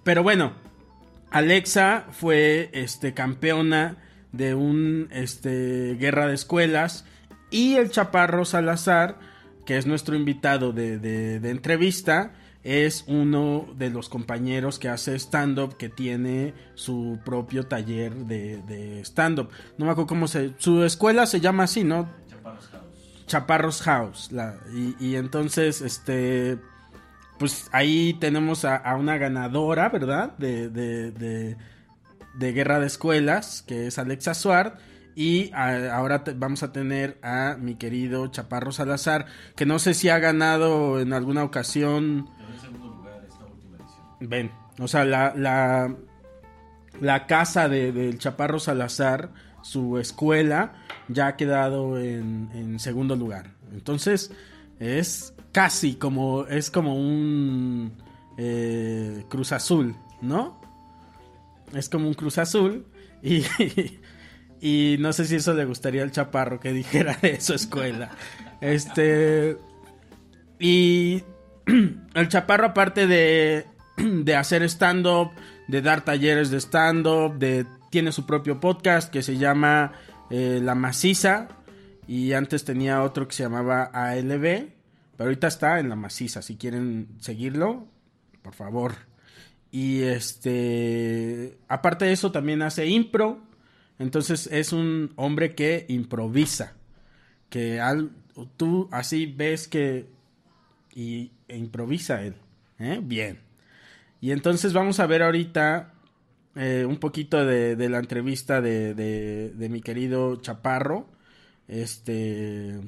pero 0.04 0.22
bueno, 0.22 0.52
Alexa 1.32 2.06
fue 2.12 2.70
este 2.72 3.14
campeona 3.14 3.96
de 4.32 4.54
un 4.54 5.08
este 5.10 5.96
guerra 5.96 6.26
de 6.26 6.34
escuelas 6.34 7.04
y 7.50 7.74
el 7.74 7.90
Chaparro 7.90 8.44
Salazar, 8.44 9.18
que 9.66 9.76
es 9.76 9.86
nuestro 9.86 10.16
invitado 10.16 10.72
de, 10.72 10.98
de 10.98 11.50
entrevista, 11.50 12.32
es 12.64 13.04
uno 13.08 13.66
de 13.76 13.90
los 13.90 14.08
compañeros 14.08 14.78
que 14.78 14.88
hace 14.88 15.16
stand-up, 15.16 15.76
que 15.76 15.88
tiene 15.88 16.54
su 16.74 17.18
propio 17.24 17.66
taller 17.66 18.14
de, 18.14 19.00
stand-up. 19.04 19.50
No 19.78 19.86
me 19.86 19.92
acuerdo 19.92 20.06
cómo 20.06 20.28
se... 20.28 20.54
Su 20.58 20.84
escuela 20.84 21.26
se 21.26 21.40
llama 21.40 21.64
así, 21.64 21.82
¿no? 21.82 22.08
Chaparros 22.28 22.68
House. 22.68 23.26
Chaparros 23.26 23.82
House. 23.82 24.30
y, 25.00 25.16
entonces, 25.16 25.80
este... 25.80 26.58
Pues 27.42 27.68
ahí 27.72 28.14
tenemos 28.20 28.64
a, 28.64 28.94
una 28.94 29.18
ganadora, 29.18 29.88
¿verdad? 29.88 30.38
De, 30.38 30.68
de, 30.68 31.10
de, 31.10 31.56
de, 32.34 32.52
Guerra 32.52 32.78
de 32.78 32.86
Escuelas, 32.86 33.64
que 33.66 33.88
es 33.88 33.98
Alexa 33.98 34.34
Suárez 34.34 34.74
y 35.16 35.50
ahora 35.52 36.22
vamos 36.36 36.62
a 36.62 36.70
tener 36.70 37.18
a 37.20 37.56
mi 37.58 37.74
querido 37.74 38.28
Chaparro 38.28 38.70
Salazar, 38.70 39.26
que 39.56 39.66
no 39.66 39.80
sé 39.80 39.94
si 39.94 40.08
ha 40.08 40.20
ganado 40.20 41.00
en 41.00 41.12
alguna 41.12 41.42
ocasión. 41.42 42.30
Ven, 44.20 44.52
o 44.78 44.86
sea, 44.86 45.04
la, 45.04 45.34
la, 45.36 45.96
la 47.00 47.26
casa 47.26 47.68
del 47.68 47.92
de, 47.92 48.18
Chaparro 48.18 48.60
Salazar, 48.60 49.30
su 49.62 49.98
escuela, 49.98 50.74
ya 51.08 51.26
ha 51.26 51.36
quedado 51.36 51.98
en, 51.98 52.78
segundo 52.78 53.16
lugar. 53.16 53.50
Entonces, 53.72 54.30
es 54.78 55.31
casi 55.52 55.94
como, 55.94 56.46
es 56.46 56.70
como 56.70 56.96
un 56.96 57.92
eh, 58.38 59.24
Cruz 59.28 59.52
Azul, 59.52 59.94
¿no? 60.20 60.60
Es 61.72 61.88
como 61.88 62.08
un 62.08 62.14
Cruz 62.14 62.38
Azul 62.38 62.86
y, 63.22 63.44
Y 64.62 64.96
no 65.00 65.12
sé 65.12 65.24
si 65.24 65.34
eso 65.34 65.54
le 65.54 65.64
gustaría 65.64 66.04
al 66.04 66.12
chaparro 66.12 66.60
que 66.60 66.72
dijera 66.72 67.18
de 67.20 67.40
su 67.40 67.52
escuela. 67.52 68.10
Este. 68.60 69.56
Y 70.60 71.24
el 72.14 72.28
chaparro, 72.28 72.66
aparte 72.66 73.08
de, 73.08 73.66
de 73.96 74.36
hacer 74.36 74.62
stand-up, 74.62 75.32
de 75.66 75.82
dar 75.82 76.04
talleres 76.04 76.52
de 76.52 76.60
stand-up, 76.60 77.38
de, 77.40 77.66
tiene 77.90 78.12
su 78.12 78.24
propio 78.24 78.60
podcast 78.60 79.10
que 79.10 79.22
se 79.22 79.36
llama 79.36 79.94
eh, 80.30 80.60
La 80.62 80.76
Maciza. 80.76 81.48
Y 82.06 82.32
antes 82.32 82.64
tenía 82.64 83.02
otro 83.02 83.26
que 83.26 83.34
se 83.34 83.42
llamaba 83.42 83.90
ALB. 83.92 84.68
Ahorita 85.22 85.48
está 85.48 85.80
en 85.80 85.88
La 85.88 85.96
Maciza. 85.96 86.42
Si 86.42 86.56
quieren 86.56 87.08
seguirlo, 87.18 87.88
por 88.42 88.54
favor. 88.54 88.94
Y 89.70 90.02
este. 90.02 91.58
Aparte 91.68 92.04
de 92.04 92.12
eso, 92.12 92.32
también 92.32 92.62
hace 92.62 92.86
impro 92.86 93.40
entonces 94.02 94.48
es 94.50 94.72
un 94.72 95.12
hombre 95.14 95.54
que 95.54 95.86
improvisa, 95.88 96.74
que 97.48 97.80
al, 97.80 98.10
tú 98.56 98.88
así 98.90 99.26
ves 99.26 99.68
que 99.68 100.08
y, 100.92 101.30
e 101.46 101.56
improvisa 101.56 102.22
él. 102.22 102.34
¿eh? 102.80 103.00
Bien. 103.00 103.38
Y 104.20 104.32
entonces 104.32 104.72
vamos 104.72 104.98
a 104.98 105.06
ver 105.06 105.22
ahorita 105.22 105.94
eh, 106.56 106.84
un 106.84 106.96
poquito 106.96 107.46
de, 107.46 107.76
la 107.88 107.98
entrevista 107.98 108.60
de, 108.60 108.94
de, 108.94 109.68
mi 109.68 109.80
querido 109.80 110.34
Chaparro. 110.36 111.06
Este. 111.68 112.80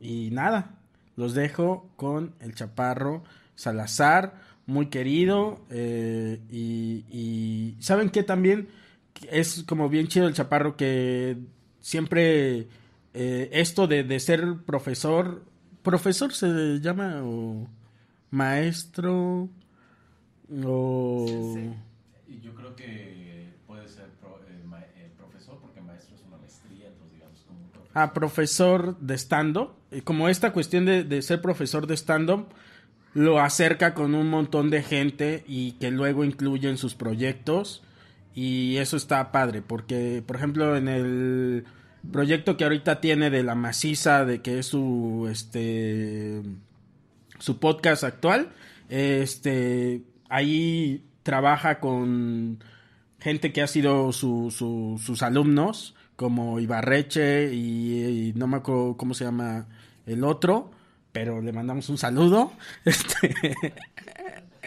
Y 0.00 0.30
nada, 0.30 0.78
los 1.16 1.34
dejo 1.34 1.90
con 1.96 2.34
el 2.40 2.54
Chaparro 2.54 3.24
Salazar, 3.54 4.40
muy 4.66 4.86
querido. 4.86 5.64
Eh, 5.70 6.40
y, 6.50 7.04
y, 7.10 7.76
¿saben 7.80 8.10
qué 8.10 8.22
también? 8.22 8.68
es 9.30 9.64
como 9.66 9.88
bien 9.88 10.08
chido 10.08 10.28
el 10.28 10.34
chaparro 10.34 10.76
que 10.76 11.38
siempre 11.80 12.68
eh, 13.14 13.48
esto 13.52 13.86
de, 13.86 14.20
ser 14.20 14.58
profesor, 14.64 15.44
profesor 15.82 16.32
se 16.32 16.80
llama 16.80 17.22
o 17.22 17.66
maestro 18.30 19.48
o... 20.64 21.56
Y 22.28 22.40
Yo 22.40 22.54
creo 22.54 22.74
que 22.76 23.54
puede 23.66 23.88
ser 23.88 24.06
eh, 24.06 24.86
eh, 24.96 25.10
profesor 25.16 25.58
porque 25.60 25.80
maestro 25.80 26.16
es 26.16 26.22
una 26.26 26.36
maestría, 26.38 26.88
entonces 26.88 27.14
digamos 27.14 27.40
como 27.46 27.60
un 27.60 27.70
profesor. 27.70 27.92
Ah, 27.94 28.12
profesor 28.12 28.98
de 28.98 29.14
stand-up. 29.14 29.75
Como 30.04 30.28
esta 30.28 30.52
cuestión 30.52 30.84
de, 30.84 31.04
de 31.04 31.22
ser 31.22 31.40
profesor 31.40 31.86
de 31.86 31.94
stand-up 31.94 32.48
lo 33.14 33.40
acerca 33.40 33.94
con 33.94 34.14
un 34.14 34.28
montón 34.28 34.68
de 34.68 34.82
gente 34.82 35.42
y 35.46 35.72
que 35.72 35.90
luego 35.90 36.22
incluye 36.22 36.68
en 36.68 36.76
sus 36.76 36.94
proyectos 36.94 37.82
y 38.34 38.76
eso 38.76 38.98
está 38.98 39.32
padre, 39.32 39.62
porque, 39.62 40.22
por 40.26 40.36
ejemplo, 40.36 40.76
en 40.76 40.88
el 40.88 41.64
proyecto 42.12 42.58
que 42.58 42.64
ahorita 42.64 43.00
tiene 43.00 43.30
de 43.30 43.42
la 43.42 43.54
maciza, 43.54 44.26
de 44.26 44.42
que 44.42 44.58
es 44.58 44.66
su, 44.66 45.26
este, 45.30 46.42
su 47.38 47.58
podcast 47.58 48.04
actual, 48.04 48.50
este, 48.90 50.02
ahí 50.28 51.06
trabaja 51.22 51.80
con 51.80 52.62
gente 53.18 53.54
que 53.54 53.62
ha 53.62 53.66
sido 53.66 54.12
su, 54.12 54.50
sus 54.50 55.22
alumnos, 55.22 55.94
como 56.16 56.58
Ibarreche 56.58 57.52
y, 57.54 58.32
no 58.34 58.46
me 58.46 58.56
acuerdo 58.56 58.96
cómo 58.96 59.14
se 59.14 59.24
llama 59.24 59.66
el 60.06 60.24
otro, 60.24 60.70
pero 61.12 61.40
le 61.40 61.52
mandamos 61.52 61.88
un 61.88 61.98
saludo. 61.98 62.52
Este, 62.84 63.34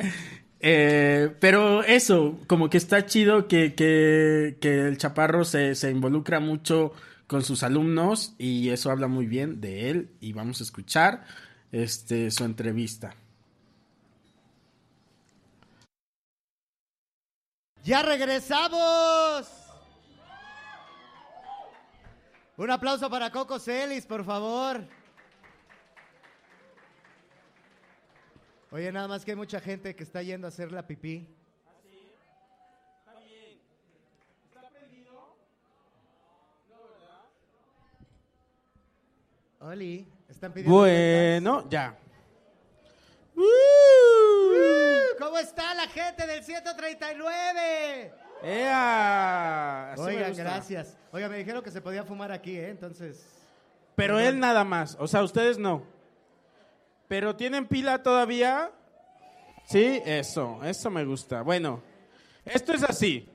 eh, 0.62 1.36
pero 1.40 1.84
eso, 1.84 2.40
como 2.48 2.70
que 2.70 2.78
está 2.78 3.06
chido 3.06 3.48
que, 3.48 4.56
el 4.62 4.98
chaparro 4.98 5.44
se, 5.44 5.74
involucra 5.92 6.40
mucho 6.40 6.94
con 7.28 7.44
sus 7.44 7.64
alumnos 7.64 8.34
y 8.38 8.70
eso 8.70 8.92
habla 8.92 9.08
muy 9.08 9.28
bien 9.28 9.62
de 9.62 9.90
él 9.90 10.10
y 10.20 10.34
vamos 10.34 10.62
a 10.62 10.64
escuchar 10.64 11.26
este, 11.72 12.32
su 12.32 12.44
entrevista. 12.44 13.16
Ya 17.84 18.04
regresamos. 18.04 19.59
Un 22.60 22.70
aplauso 22.70 23.10
para 23.10 23.32
Coco 23.32 23.58
Celis, 23.58 24.06
por 24.06 24.26
favor. 24.26 24.86
Oye, 28.70 28.92
nada 28.92 29.08
más 29.08 29.24
que 29.24 29.32
hay 29.32 29.38
mucha 29.38 29.62
gente 29.62 29.96
que 29.96 30.04
está 30.04 30.22
yendo 30.22 30.46
a 30.46 30.50
hacer 30.50 30.70
la 30.70 30.86
pipí. 30.86 31.26
Oli, 39.62 40.06
están 40.28 40.52
pidiendo. 40.52 40.78
Bueno, 40.78 41.66
ya. 41.70 41.98
¿Cómo 45.18 45.38
está 45.38 45.74
la 45.76 45.88
gente 45.88 46.28
del 46.28 46.44
139? 46.44 48.29
¡Ea! 48.44 49.96
Oiga, 49.98 50.30
gracias. 50.30 50.98
Oiga, 51.12 51.28
me 51.28 51.38
dijeron 51.38 51.64
que 51.64 51.72
se 51.72 51.82
podía 51.82 52.04
fumar 52.04 52.32
aquí, 52.32 52.56
¿eh? 52.56 52.70
Entonces. 52.70 53.26
Pero 53.96 54.20
él 54.20 54.40
nada 54.40 54.64
más, 54.64 54.96
o 55.00 55.08
sea, 55.08 55.24
ustedes 55.24 55.58
no. 55.58 55.84
¿Pero 57.08 57.36
tienen 57.36 57.68
pila 57.68 58.02
todavía? 58.02 58.72
Sí, 59.66 60.02
eso, 60.06 60.60
eso 60.64 60.90
me 60.90 61.04
gusta. 61.04 61.42
Bueno, 61.42 61.82
esto 62.46 62.72
es 62.74 62.84
así. 62.84 63.28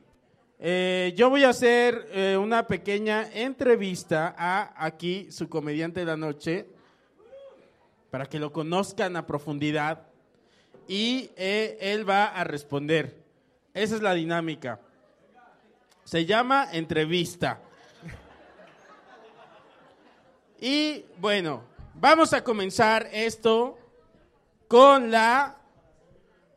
Eh, 0.58 1.12
yo 1.16 1.28
voy 1.28 1.44
a 1.44 1.50
hacer 1.50 2.08
eh, 2.12 2.36
una 2.36 2.66
pequeña 2.66 3.28
entrevista 3.32 4.34
a 4.38 4.72
aquí, 4.86 5.30
su 5.30 5.48
comediante 5.48 6.00
de 6.00 6.06
la 6.06 6.16
noche, 6.16 6.66
para 8.10 8.26
que 8.26 8.38
lo 8.38 8.52
conozcan 8.52 9.16
a 9.16 9.26
profundidad. 9.26 10.06
Y 10.88 11.30
eh, 11.36 11.76
él 11.80 12.08
va 12.08 12.26
a 12.26 12.44
responder. 12.44 13.22
Esa 13.74 13.96
es 13.96 14.02
la 14.02 14.14
dinámica. 14.14 14.80
Se 16.04 16.24
llama 16.24 16.68
entrevista. 16.72 17.60
Y 20.60 21.04
bueno, 21.18 21.74
Vamos 21.96 22.32
a 22.32 22.42
comenzar 22.42 23.08
esto 23.12 23.78
con 24.66 25.10
la 25.10 25.56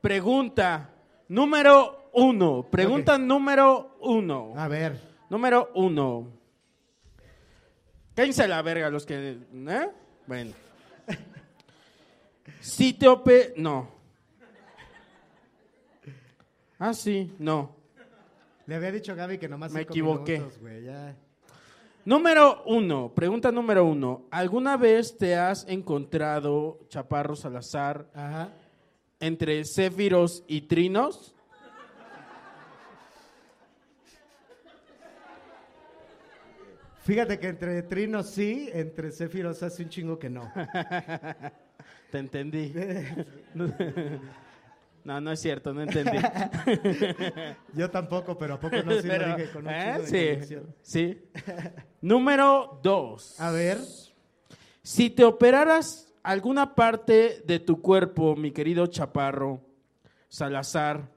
pregunta 0.01 0.89
número 1.27 2.10
uno. 2.13 2.67
Pregunta 2.69 3.19
número 3.19 3.97
uno. 4.01 4.53
A 4.57 4.67
ver. 4.67 4.99
Número 5.29 5.71
uno. 5.75 6.27
Cállense 8.15 8.47
la 8.47 8.62
verga 8.63 8.89
los 8.89 9.05
que... 9.05 9.38
¿eh? 9.53 9.89
Bueno. 10.25 10.53
Si 12.60 12.93
te 12.93 13.07
ope... 13.07 13.53
No. 13.57 13.91
Ah, 16.79 16.95
sí, 16.95 17.31
no. 17.38 17.76
Le 18.67 18.75
había 18.75 18.91
dicho 18.91 19.13
a 19.13 19.15
Gaby 19.15 19.38
que 19.38 19.47
nomás 19.47 19.71
Me 19.71 19.82
equivoqué. 19.82 20.43
Número 22.03 22.63
uno, 22.65 23.13
pregunta 23.15 23.49
número 23.51 23.86
uno. 23.86 24.25
¿Alguna 24.30 24.75
vez 24.75 25.17
te 25.17 25.36
has 25.36 25.65
encontrado, 25.67 26.80
Chaparro 26.89 27.36
Salazar, 27.36 28.08
entre 29.21 29.63
céfiros 29.63 30.43
y 30.47 30.62
trinos? 30.62 31.34
Fíjate 37.03 37.39
que 37.39 37.47
entre 37.47 37.84
trinos 37.84 38.30
sí, 38.32 38.69
entre 38.73 39.12
céfiros 39.12 39.63
hace 39.63 39.84
un 39.84 39.89
chingo 39.89 40.19
que 40.19 40.30
no. 40.30 40.51
Te 42.12 42.19
entendí. 42.19 42.73
No, 45.07 45.21
no 45.21 45.31
es 45.31 45.39
cierto, 45.39 45.73
no 45.73 45.83
entendí. 45.83 46.17
Yo 47.73 47.89
tampoco, 47.89 48.37
pero 48.37 48.55
¿a 48.55 48.59
poco 48.59 48.75
no 48.83 48.91
sí 48.91 49.07
Pero, 49.07 49.27
lo 49.27 49.37
dije 49.37 49.51
con 49.51 49.65
un 49.65 49.73
¿eh? 49.73 50.01
chingo 50.03 50.35
de 50.35 50.43
Sí, 50.43 50.57
sí. 50.81 51.21
Número 52.01 52.77
dos. 52.83 53.39
A 53.39 53.51
ver, 53.51 53.77
Si 54.81 55.09
te 55.09 55.23
operaras 55.23 56.13
alguna 56.23 56.75
parte 56.75 57.41
de 57.45 57.59
tu 57.59 57.81
cuerpo, 57.81 58.35
mi 58.35 58.51
querido 58.51 58.85
Chaparro 58.87 59.61
Salazar, 60.27 61.09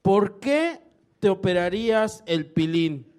¿por 0.00 0.40
qué 0.40 0.80
te 1.20 1.28
operarías 1.28 2.22
el 2.24 2.46
pilín? 2.46 3.12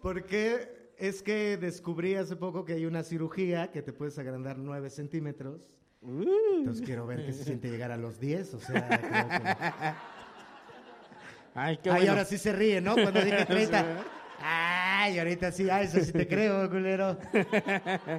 porque 0.00 0.75
es 0.98 1.22
que 1.22 1.56
descubrí 1.56 2.14
hace 2.14 2.36
poco 2.36 2.64
que 2.64 2.74
hay 2.74 2.86
una 2.86 3.02
cirugía 3.02 3.70
que 3.70 3.82
te 3.82 3.92
puedes 3.92 4.18
agrandar 4.18 4.58
9 4.58 4.90
centímetros. 4.90 5.60
Entonces 6.02 6.84
quiero 6.86 7.06
ver 7.06 7.24
qué 7.26 7.32
se 7.32 7.44
siente 7.44 7.68
llegar 7.68 7.90
a 7.90 7.96
los 7.96 8.20
10, 8.20 8.54
o 8.54 8.60
sea, 8.60 8.88
que... 8.88 9.06
Ay, 11.54 11.78
qué 11.82 11.90
Ay, 11.90 11.96
bueno. 11.96 12.12
ahora 12.12 12.24
sí 12.24 12.38
se 12.38 12.52
ríe, 12.52 12.80
¿no? 12.80 12.94
Cuando 12.94 13.20
dije 13.22 13.44
30. 13.48 14.04
Ay, 14.40 15.18
ahorita 15.18 15.50
sí, 15.50 15.68
ay, 15.70 15.86
eso 15.86 15.98
sí 16.00 16.12
te 16.12 16.28
creo, 16.28 16.68
culero. 16.70 17.18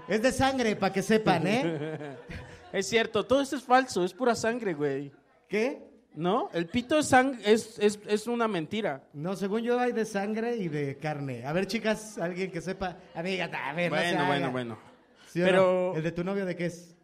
Es 0.08 0.22
de 0.22 0.32
sangre, 0.32 0.76
para 0.76 0.92
que 0.92 1.02
sepan, 1.04 1.46
¿eh? 1.48 2.18
Es 2.74 2.88
cierto, 2.88 3.26
todo 3.26 3.42
esto 3.42 3.56
es 3.56 3.64
falso, 3.64 4.04
es 4.04 4.14
pura 4.14 4.36
sangre, 4.36 4.74
güey. 4.74 5.12
¿Qué? 5.48 5.87
¿No? 6.18 6.50
El 6.52 6.66
pito 6.68 6.98
es, 6.98 7.14
sang- 7.14 7.40
es, 7.46 7.78
es, 7.78 8.00
es 8.08 8.26
una 8.26 8.48
mentira. 8.48 9.04
No, 9.14 9.36
según 9.36 9.62
yo 9.62 9.80
hay 9.80 9.92
de 9.92 10.04
sangre 10.04 10.56
y 10.58 10.68
de 10.68 10.98
carne. 10.98 11.46
A 11.46 11.54
ver, 11.54 11.68
chicas, 11.68 12.18
alguien 12.18 12.50
que 12.52 12.60
sepa. 12.60 12.98
Amiga, 13.14 13.46
a 13.46 13.74
ver, 13.74 13.92
no 13.92 13.98
se 13.98 14.04
Bueno, 14.04 14.18
haga. 14.20 14.28
bueno, 14.28 14.52
bueno. 14.52 14.80
¿Sí 15.28 15.42
o 15.44 15.46
Pero- 15.46 15.92
no? 15.94 15.98
¿El 15.98 16.04
de 16.04 16.12
tu 16.12 16.24
novio 16.24 16.44
de 16.48 16.56
qué 16.56 16.66
es? 16.66 16.96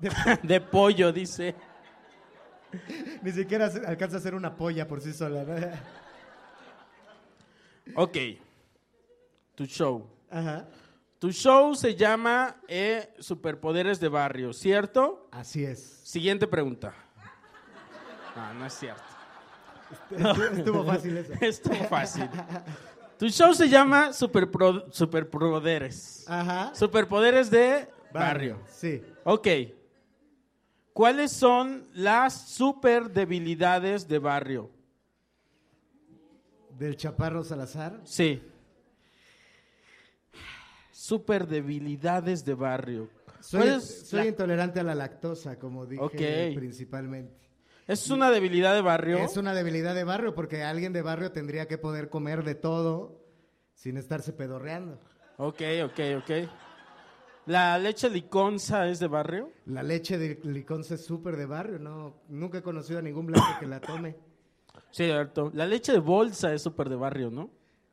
De 0.42 0.60
pollo, 0.60 1.12
dice. 1.12 1.54
Ni 3.22 3.32
siquiera 3.32 3.70
alcanza 3.86 4.16
a 4.16 4.18
hacer 4.20 4.34
una 4.34 4.54
polla 4.54 4.86
por 4.86 5.00
sí 5.00 5.14
sola, 5.14 5.44
¿no? 5.44 5.54
Ok. 7.96 8.16
Tu 9.54 9.64
show. 9.64 10.06
Ajá. 10.30 10.68
Tu 11.18 11.32
show 11.32 11.74
se 11.74 11.96
llama 11.96 12.60
eh, 12.68 13.14
Superpoderes 13.18 13.98
de 13.98 14.08
Barrio, 14.08 14.52
¿cierto? 14.52 15.26
Así 15.32 15.64
es. 15.64 15.80
Siguiente 16.04 16.46
pregunta. 16.46 16.94
No, 18.38 18.54
no 18.54 18.66
es 18.66 18.74
cierto. 18.74 19.02
Estuvo, 20.10 20.44
estuvo 20.44 20.84
fácil 20.84 21.16
eso. 21.16 21.32
Estuvo 21.40 21.74
fácil. 21.88 22.28
Tu 23.18 23.28
show 23.30 23.52
se 23.52 23.68
llama 23.68 24.10
Superpro- 24.10 24.92
Superpoderes. 24.92 26.24
Ajá. 26.28 26.72
Superpoderes 26.74 27.50
de 27.50 27.88
barrio. 28.12 28.60
Sí. 28.70 29.02
Ok. 29.24 29.48
¿Cuáles 30.92 31.32
son 31.32 31.84
las 31.94 32.48
super 32.48 33.10
debilidades 33.10 34.06
de 34.06 34.18
barrio? 34.20 34.70
Del 36.78 36.96
Chaparro 36.96 37.42
Salazar. 37.42 38.00
Sí. 38.04 38.40
Super 40.92 41.46
debilidades 41.46 42.44
de 42.44 42.54
barrio. 42.54 43.08
Soy, 43.40 43.60
¿Cuál 43.62 43.72
es 43.78 44.08
soy 44.08 44.20
la- 44.20 44.26
intolerante 44.26 44.80
a 44.80 44.82
la 44.84 44.94
lactosa, 44.94 45.58
como 45.58 45.86
dije 45.86 46.02
Ok. 46.02 46.54
principalmente. 46.56 47.47
¿Es 47.88 48.10
una 48.10 48.30
debilidad 48.30 48.74
de 48.74 48.82
barrio? 48.82 49.16
Es 49.16 49.38
una 49.38 49.54
debilidad 49.54 49.94
de 49.94 50.04
barrio 50.04 50.34
porque 50.34 50.62
alguien 50.62 50.92
de 50.92 51.00
barrio 51.00 51.32
tendría 51.32 51.66
que 51.66 51.78
poder 51.78 52.10
comer 52.10 52.44
de 52.44 52.54
todo 52.54 53.24
sin 53.72 53.96
estarse 53.96 54.34
pedorreando. 54.34 55.00
Ok, 55.38 55.62
ok, 55.84 56.00
ok. 56.18 56.30
¿La 57.46 57.78
leche 57.78 58.10
liconza 58.10 58.86
es 58.88 58.98
de 58.98 59.06
barrio? 59.06 59.50
La 59.64 59.82
leche 59.82 60.18
de 60.18 60.38
liconza 60.42 60.96
es 60.96 61.06
súper 61.06 61.38
de 61.38 61.46
barrio, 61.46 61.78
no, 61.78 62.20
nunca 62.28 62.58
he 62.58 62.62
conocido 62.62 62.98
a 62.98 63.02
ningún 63.02 63.24
blanco 63.24 63.48
que 63.58 63.66
la 63.66 63.80
tome. 63.80 64.16
Sí, 64.90 65.04
cierto. 65.04 65.50
La 65.54 65.64
leche 65.64 65.92
de 65.92 65.98
bolsa 65.98 66.52
es 66.52 66.60
súper 66.60 66.90
de 66.90 66.96
barrio, 66.96 67.30
¿no? 67.30 67.48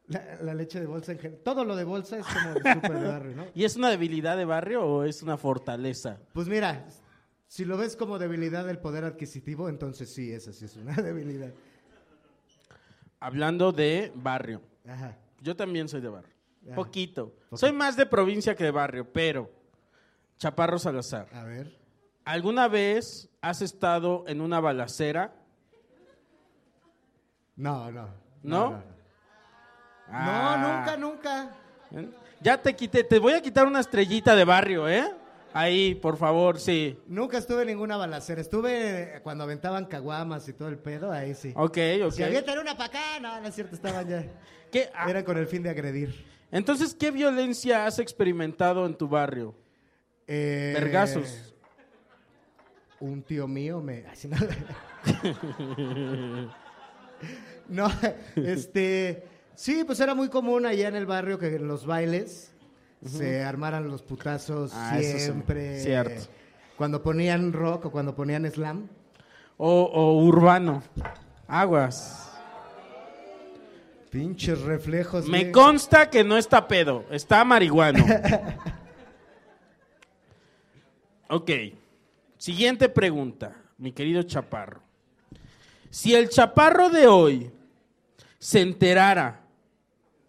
La, 0.08 0.39
la 0.41 0.53
leche 0.53 0.81
de 0.81 0.88
bolsa 0.88 1.13
en 1.13 1.19
general, 1.19 1.41
todo 1.41 1.63
lo 1.63 1.73
de 1.73 1.86
bolsa 1.86 2.17
es 2.17 2.25
como 2.25 2.53
de 2.53 2.73
súper 2.73 2.99
de 2.99 3.08
barrio, 3.08 3.36
¿no? 3.38 3.45
¿Y 3.53 3.63
es 3.63 3.77
una 3.77 3.89
debilidad 3.89 4.36
de 4.36 4.43
barrio 4.43 4.84
o 4.84 5.03
es 5.05 5.23
una 5.23 5.38
fortaleza? 5.38 6.19
Pues 6.34 6.49
mira, 6.49 6.86
si 7.47 7.65
lo 7.65 7.77
ves 7.77 7.95
como 7.95 8.17
debilidad 8.19 8.65
del 8.65 8.79
poder 8.79 9.03
adquisitivo, 9.05 9.69
entonces 9.69 10.13
sí, 10.13 10.31
esa 10.31 10.51
sí 10.53 10.65
es 10.65 10.75
una 10.77 10.93
debilidad. 11.01 11.51
Hablando 13.19 13.71
de 13.71 14.12
barrio. 14.15 14.62
Ajá. 14.88 15.17
Yo 15.41 15.55
también 15.55 15.88
soy 15.88 16.01
de 16.01 16.10
barrio. 16.10 16.34
Ajá. 16.65 16.75
Poquito. 16.75 17.29
Poquito. 17.29 17.58
Soy 17.58 17.71
más 17.71 17.95
de 17.95 18.05
provincia 18.05 18.55
que 18.55 18.63
de 18.63 18.71
barrio, 18.71 19.12
pero... 19.12 19.49
Chaparro 20.38 20.77
Salazar. 20.77 21.27
A 21.34 21.43
ver. 21.45 21.77
¿Alguna 22.25 22.67
vez 22.67 23.29
has 23.41 23.62
estado 23.62 24.25
en 24.27 24.41
una 24.41 24.60
balacera? 24.60 25.34
No, 27.55 27.89
no. 27.91 28.10
¿No? 28.43 28.69
No, 28.71 28.71
no, 28.71 28.84
Ah. 30.08 30.84
nunca, 30.86 30.97
nunca. 30.97 31.51
Ya 32.41 32.62
te 32.62 32.75
quité, 32.75 33.03
te 33.03 33.17
voy 33.17 33.34
a 33.34 33.41
quitar 33.41 33.65
una 33.65 33.79
estrellita 33.79 34.36
de 34.36 34.43
barrio, 34.43 34.89
¿eh? 34.89 35.10
Ahí, 35.58 35.96
por 35.96 36.18
favor, 36.18 36.60
sí. 36.60 37.00
Nunca 37.08 37.38
estuve 37.38 37.62
en 37.62 37.70
ninguna 37.70 37.96
balacera. 37.96 38.41
Estuve 38.41 39.22
cuando 39.24 39.46
aventaban 39.46 39.86
caguamas 39.86 40.50
y 40.50 40.54
todo 40.54 40.68
el 40.68 40.78
pedo, 40.78 41.13
ahí 41.13 41.34
sí. 41.34 41.54
Ok, 41.56 41.78
ok. 42.04 42.12
Si 42.12 42.24
avientan 42.24 42.60
una 42.60 42.76
para 42.76 42.88
acá, 42.88 43.20
no, 43.22 43.39
no 43.39 43.48
es 43.48 43.56
cierto, 43.56 43.74
estaban 43.74 44.06
ya. 44.06 44.26
¿Qué? 44.72 44.89
Ah, 44.94 45.10
Era 45.10 45.24
con 45.24 45.38
el 45.38 45.48
fin 45.48 45.63
de 45.63 45.70
agredir. 45.70 46.26
Entonces, 46.52 46.94
¿qué 46.94 47.10
violencia 47.10 47.86
has 47.86 48.00
experimentado 48.00 48.86
en 48.86 48.96
tu 48.96 49.08
barrio? 49.08 49.56
Eh, 50.28 50.74
Vergazos. 50.76 51.56
Un 53.00 53.24
tío 53.24 53.48
mío 53.48 53.80
me. 53.80 54.06
así 54.12 54.28
no. 54.28 54.36
no, 57.70 57.89
este. 58.36 59.24
Sí, 59.56 59.86
pues 59.86 60.02
era 60.02 60.13
muy 60.13 60.28
común 60.28 60.65
allá 60.65 60.89
en 60.89 60.98
el 60.98 61.06
barrio 61.06 61.39
que 61.39 61.48
en 61.48 61.65
los 61.65 61.86
bailes 61.86 62.54
se 63.06 63.44
armaran 63.44 63.88
los 63.88 64.02
putazos 64.02 64.72
Ah, 64.74 64.98
sí, 65.00 65.20
siempre. 65.20 65.80
cierto. 65.80 66.24
Cuando 66.78 67.02
ponían 67.02 67.54
rock 67.54 67.86
o 67.86 67.91
cuando 67.91 68.15
ponían 68.15 68.50
slam. 68.52 68.88
O, 69.58 69.84
o 69.84 70.24
urbano. 70.26 70.84
Aguas. 71.48 72.32
Pinches 74.10 74.62
reflejos. 74.62 75.28
Me 75.28 75.41
güey. 75.41 75.52
consta 75.52 76.10
que 76.10 76.24
no 76.24 76.38
está 76.38 76.68
pedo, 76.68 77.06
está 77.12 77.44
marihuano. 77.46 78.04
ok. 81.30 81.52
Siguiente 82.38 82.89
pregunta, 82.89 83.56
mi 83.78 83.91
querido 83.91 84.24
Chaparro. 84.24 84.82
Si 85.89 86.13
el 86.13 86.30
Chaparro 86.30 86.89
de 86.89 87.08
hoy 87.08 87.52
se 88.38 88.62
enterara, 88.62 89.41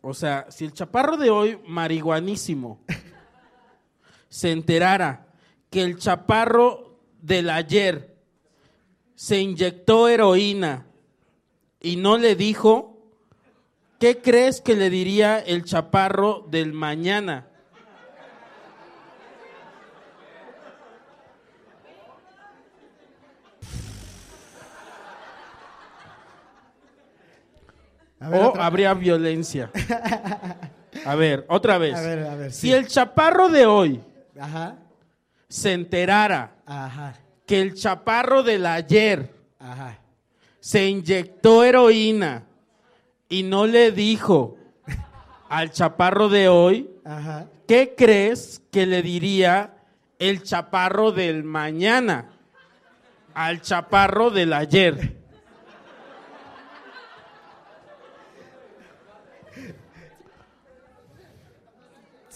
o 0.09 0.15
sea, 0.15 0.47
si 0.51 0.65
el 0.65 0.73
Chaparro 0.73 1.17
de 1.17 1.31
hoy, 1.31 1.59
marihuanísimo, 1.67 2.81
se 4.29 4.53
enterara 4.53 5.27
que 5.69 5.83
el 5.83 5.99
Chaparro 5.99 7.01
del 7.21 7.51
ayer 7.51 8.17
se 9.15 9.41
inyectó 9.41 10.09
heroína 10.09 10.87
y 11.81 11.97
no 11.97 12.19
le 12.19 12.37
dijo, 12.37 12.97
¿Qué 13.99 14.21
crees 14.21 14.61
que 14.61 14.77
le 14.77 14.91
diría 14.91 15.39
el 15.39 15.65
chaparro 15.65 16.47
del 16.51 16.75
mañana? 16.75 17.49
A 28.21 28.29
ver, 28.29 28.41
o 28.43 28.49
otra- 28.49 28.67
habría 28.67 28.95
violencia. 28.95 29.71
A 31.05 31.15
ver, 31.15 31.45
otra 31.49 31.79
vez. 31.79 31.95
A 31.95 32.01
ver, 32.01 32.27
a 32.27 32.35
ver, 32.35 32.53
si 32.53 32.69
sí. 32.69 32.73
el 32.73 32.87
chaparro 32.87 33.49
de 33.49 33.67
hoy 33.67 34.01
Ajá, 34.41 34.77
se 35.49 35.73
enterara 35.75 36.53
ajá, 36.65 37.15
que 37.47 37.61
el 37.61 37.75
chaparro 37.75 38.43
del 38.43 38.65
ayer 38.67 39.31
ajá. 39.59 39.99
se 40.61 40.87
inyectó 40.89 41.63
heroína 41.65 42.45
y 43.29 43.43
no 43.43 43.67
le 43.67 43.93
dijo 43.93 44.57
al 45.49 45.71
chaparro 45.71 46.29
de 46.29 46.49
hoy. 46.49 46.91
¿qué 47.69 47.95
crees 47.97 48.63
que 48.73 48.87
le 48.87 49.03
diría 49.03 49.75
el 50.19 50.43
chaparro 50.43 51.13
del 51.13 51.45
mañana 51.45 52.31
al 53.35 53.61
chaparro 53.61 54.31
del 54.31 54.53
ayer? 54.55 55.17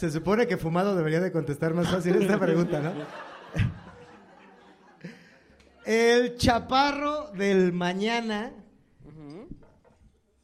Se 0.01 0.11
supone 0.11 0.47
que 0.47 0.57
fumado 0.57 0.97
debería 0.97 1.21
de 1.21 1.31
contestar 1.31 1.75
más 1.75 1.91
fácil 1.91 2.17
esta 2.17 2.41
pregunta, 2.41 2.81
¿no? 2.81 2.93
El 5.85 6.39
chaparro 6.39 7.31
del 7.33 7.75
mañana 7.75 8.51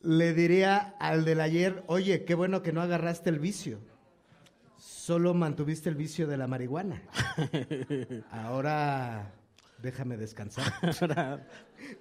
Le 0.03 0.35
diría 0.35 0.95
al 1.01 1.25
del 1.25 1.41
ayer, 1.41 1.85
oye, 1.87 2.27
qué 2.27 2.35
bueno 2.35 2.61
que 2.61 2.75
no 2.75 2.83
agarraste 2.83 3.31
el 3.31 3.39
vicio. 3.39 3.79
Solo 4.77 5.33
mantuviste 5.33 5.89
el 5.89 5.95
vicio 5.95 6.27
de 6.27 6.37
la 6.37 6.47
marihuana. 6.47 7.01
Ahora 8.31 9.33
déjame 9.83 10.17
descansar. 10.17 10.73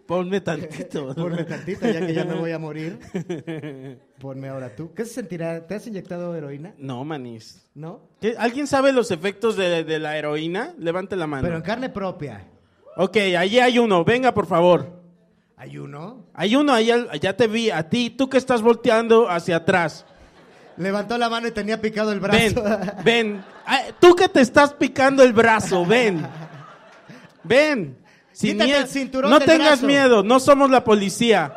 Ponme 0.08 0.42
tantito. 0.42 1.14
Ponme 1.14 1.44
tantito, 1.44 1.88
ya 1.88 2.06
que 2.06 2.14
ya 2.14 2.26
me 2.26 2.36
voy 2.36 2.52
a 2.52 2.60
morir. 2.60 3.00
Ponme 4.20 4.50
ahora 4.50 4.76
tú. 4.76 4.94
¿Qué 4.94 5.06
se 5.06 5.14
sentirá? 5.16 5.66
¿Te 5.68 5.76
has 5.76 5.86
inyectado 5.88 6.36
heroína? 6.36 6.74
No, 6.78 7.04
manis. 7.04 7.68
¿No? 7.76 8.02
¿Qué? 8.22 8.36
¿Alguien 8.38 8.68
sabe 8.68 8.92
los 8.92 9.12
efectos 9.12 9.56
de, 9.58 9.84
de 9.84 10.00
la 10.00 10.18
heroína? 10.18 10.74
Levante 10.80 11.16
la 11.16 11.28
mano. 11.28 11.44
Pero 11.44 11.56
en 11.58 11.62
carne 11.62 11.90
propia. 11.90 12.48
Ok, 12.98 13.18
allí 13.38 13.60
hay 13.60 13.78
uno. 13.80 14.04
Venga, 14.06 14.34
por 14.34 14.46
favor. 14.48 15.04
¿Hay 15.58 15.78
uno? 15.78 16.26
Hay 16.34 16.56
uno, 16.56 16.74
ahí 16.74 16.90
ya 17.22 17.36
te 17.36 17.48
vi. 17.48 17.70
A 17.70 17.90
ti, 17.90 18.10
tú 18.10 18.30
que 18.30 18.38
estás 18.38 18.62
volteando 18.62 19.30
hacia 19.30 19.58
atrás. 19.58 20.06
Levantó 20.78 21.18
la 21.18 21.30
mano 21.30 21.48
y 21.48 21.52
tenía 21.52 21.80
picado 21.80 22.12
el 22.12 22.20
Ven, 22.20 22.54
brazo. 22.54 22.64
ven. 23.06 23.44
Ay, 23.66 23.92
Tú 24.00 24.14
que 24.16 24.28
te 24.28 24.42
estás 24.42 24.74
picando 24.74 25.24
el 25.24 25.32
brazo, 25.34 25.86
ven. 25.86 26.26
Ven. 27.48 27.98
Sin 28.32 28.58
miedo. 28.58 28.80
el 28.80 28.88
cinturón 28.88 29.32
No 29.32 29.40
del 29.40 29.48
tengas 29.48 29.68
brazo. 29.82 29.88
miedo, 29.88 30.24
no 30.24 30.40
somos 30.40 30.70
la 30.70 30.84
policía. 30.84 31.54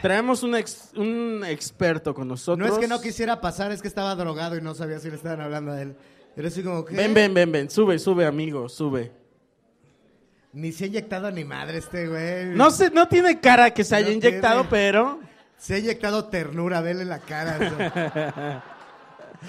Traemos 0.00 0.42
un, 0.42 0.56
ex- 0.56 0.90
un 0.96 1.44
experto 1.46 2.12
con 2.12 2.26
nosotros. 2.26 2.68
No 2.68 2.74
es 2.74 2.80
que 2.80 2.88
no 2.88 3.00
quisiera 3.00 3.40
pasar, 3.40 3.70
es 3.70 3.80
que 3.80 3.86
estaba 3.88 4.14
drogado 4.16 4.56
y 4.56 4.60
no 4.60 4.74
sabía 4.74 4.98
si 4.98 5.08
le 5.10 5.16
estaban 5.16 5.40
hablando 5.40 5.70
a 5.70 5.80
él. 5.80 5.94
Era 6.36 6.48
así 6.48 6.62
como 6.64 6.84
que... 6.84 6.96
Ven, 6.96 7.14
ven, 7.14 7.32
ven, 7.32 7.52
ven. 7.52 7.70
Sube, 7.70 7.98
sube, 8.00 8.26
amigo, 8.26 8.68
sube. 8.68 9.12
Ni 10.52 10.72
se 10.72 10.84
ha 10.84 10.86
inyectado 10.88 11.30
ni 11.30 11.44
madre 11.44 11.78
este 11.78 12.08
güey. 12.08 12.46
No 12.46 12.70
sé, 12.72 12.90
no 12.90 13.06
tiene 13.06 13.38
cara 13.40 13.70
que 13.72 13.84
se 13.84 13.94
haya 13.94 14.10
inyectado, 14.10 14.62
tiene. 14.62 14.70
pero. 14.70 15.20
Se 15.56 15.74
ha 15.74 15.78
inyectado 15.78 16.24
ternura, 16.24 16.80
vele 16.80 17.04
la 17.04 17.20
cara. 17.20 18.64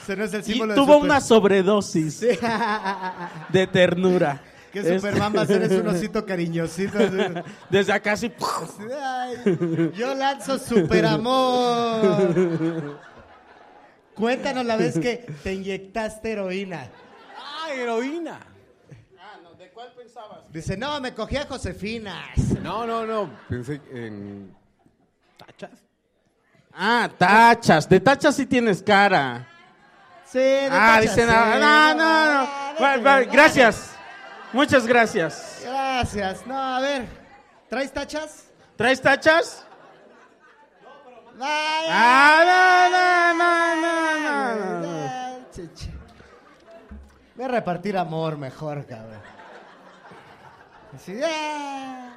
o 0.02 0.06
sea. 0.06 0.16
Ese 0.16 0.16
no 0.18 0.24
es 0.26 0.34
el 0.34 0.42
Y 0.56 0.60
tuvo 0.60 0.76
Super- 0.76 0.96
una 0.98 1.22
sobredosis 1.22 2.14
Sí. 2.16 2.28
de 3.50 3.68
ternura. 3.68 4.42
que 4.74 4.82
Superman 5.00 5.34
va 5.36 5.42
a 5.42 5.46
ser 5.46 5.62
es 5.64 5.72
un 5.72 5.88
osito 5.96 6.26
cariñosito. 6.26 6.98
Desde 7.70 7.94
acá 7.94 8.18
sí. 8.18 8.32
Ay, 9.00 9.92
yo 9.96 10.16
lanzo 10.16 10.58
superamor. 10.58 12.02
Cuéntanos 14.16 14.66
la 14.66 14.76
vez 14.78 14.98
que 15.00 15.26
te 15.44 15.54
inyectaste 15.54 16.32
heroína. 16.34 16.88
¡Ah, 17.38 17.72
heroína! 17.74 18.40
¿De 19.58 19.70
cuál 19.70 19.92
pensabas? 19.96 20.52
Dice, 20.52 20.76
no, 20.78 21.00
me 21.02 21.14
cogí 21.14 21.38
a 21.38 21.46
Josefina. 21.46 22.26
No, 22.62 22.86
no, 22.86 23.06
no. 23.06 23.30
Pensé 23.50 23.82
en. 23.92 24.54
¿Tachas? 25.38 25.72
Ah, 26.74 27.10
tachas. 27.18 27.88
De 27.90 28.00
tachas 28.00 28.36
sí 28.36 28.46
tienes 28.46 28.82
cara. 28.84 29.48
Sí, 30.34 30.40
de 30.40 30.66
Ah, 30.72 30.96
tachas, 30.98 31.02
dice 31.16 31.26
no, 31.28 31.32
sí, 31.32 31.60
no, 31.60 31.94
no, 31.94 31.96
no. 31.96 32.50
Ah, 32.80 32.98
vete. 32.98 33.32
Gracias. 33.32 33.92
Muchas 34.52 34.88
gracias. 34.88 35.62
Gracias. 35.64 36.48
No, 36.48 36.58
a 36.58 36.80
ver. 36.80 37.06
¿Traes 37.70 37.92
tachas? 37.94 38.46
¿Traes 38.76 39.00
tachas? 39.00 39.64
Ay, 41.40 41.88
Ah, 41.92 42.42
no, 42.50 42.90
no, 42.98 43.44
no, 43.44 43.76
no, 43.82 44.56
no, 44.56 44.80
no. 44.80 45.46
Voy 47.36 47.46
a 47.46 47.48
repartir 47.48 47.96
amor 47.96 48.38
mejor, 48.38 48.88
cabrón. 48.88 49.22
Así, 50.96 51.20
ah. 51.24 52.14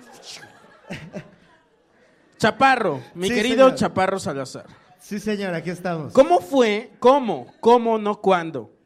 Chaparro, 2.38 3.02
mi 3.14 3.28
Sí, 3.28 3.34
querido 3.34 3.66
señor. 3.66 3.74
Chaparro 3.78 4.18
Salazar. 4.18 4.64
Sí, 5.06 5.20
señor, 5.20 5.54
aquí 5.54 5.70
estamos. 5.70 6.12
¿Cómo 6.12 6.40
fue? 6.40 6.90
¿Cómo? 6.98 7.54
¿Cómo? 7.60 7.96
No 7.96 8.20
cuándo. 8.20 8.76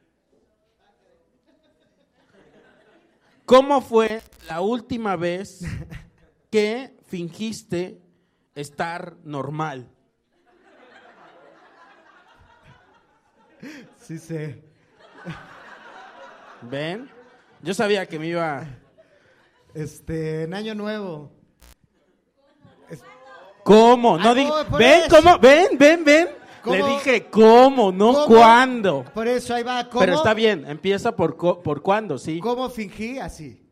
¿Cómo 3.46 3.80
fue 3.80 4.20
la 4.46 4.60
última 4.60 5.16
vez 5.16 5.62
que 6.50 6.94
fingiste 7.06 8.02
estar 8.54 9.16
normal? 9.24 9.90
Sí, 13.96 14.18
sí. 14.18 14.62
¿Ven? 16.60 17.08
Yo 17.62 17.72
sabía 17.72 18.04
que 18.04 18.18
me 18.18 18.26
iba... 18.26 18.68
Este, 19.72 20.42
en 20.42 20.52
Año 20.52 20.74
Nuevo. 20.74 21.32
¿Cómo? 23.64 24.18
No 24.18 24.30
Ah, 24.30 24.64
por 24.68 24.78
¿Ven? 24.78 25.02
¿Cómo? 25.10 25.38
¿Ven? 25.38 25.78
¿Ven? 25.78 26.04
¿Ven? 26.04 26.28
¿Cómo? 26.62 26.76
Le 26.76 26.82
dije 26.84 27.26
¿cómo? 27.30 27.90
No 27.92 28.12
¿Cómo? 28.12 28.26
cuándo. 28.26 29.04
Por 29.14 29.26
eso 29.28 29.54
ahí 29.54 29.62
va. 29.62 29.88
¿Cómo, 29.88 30.00
Pero 30.00 30.14
está 30.16 30.34
bien, 30.34 30.64
empieza 30.68 31.14
por, 31.16 31.36
co- 31.36 31.62
por 31.62 31.80
cuándo, 31.82 32.18
sí. 32.18 32.38
¿Cómo 32.40 32.68
fingí? 32.68 33.18
Así. 33.18 33.66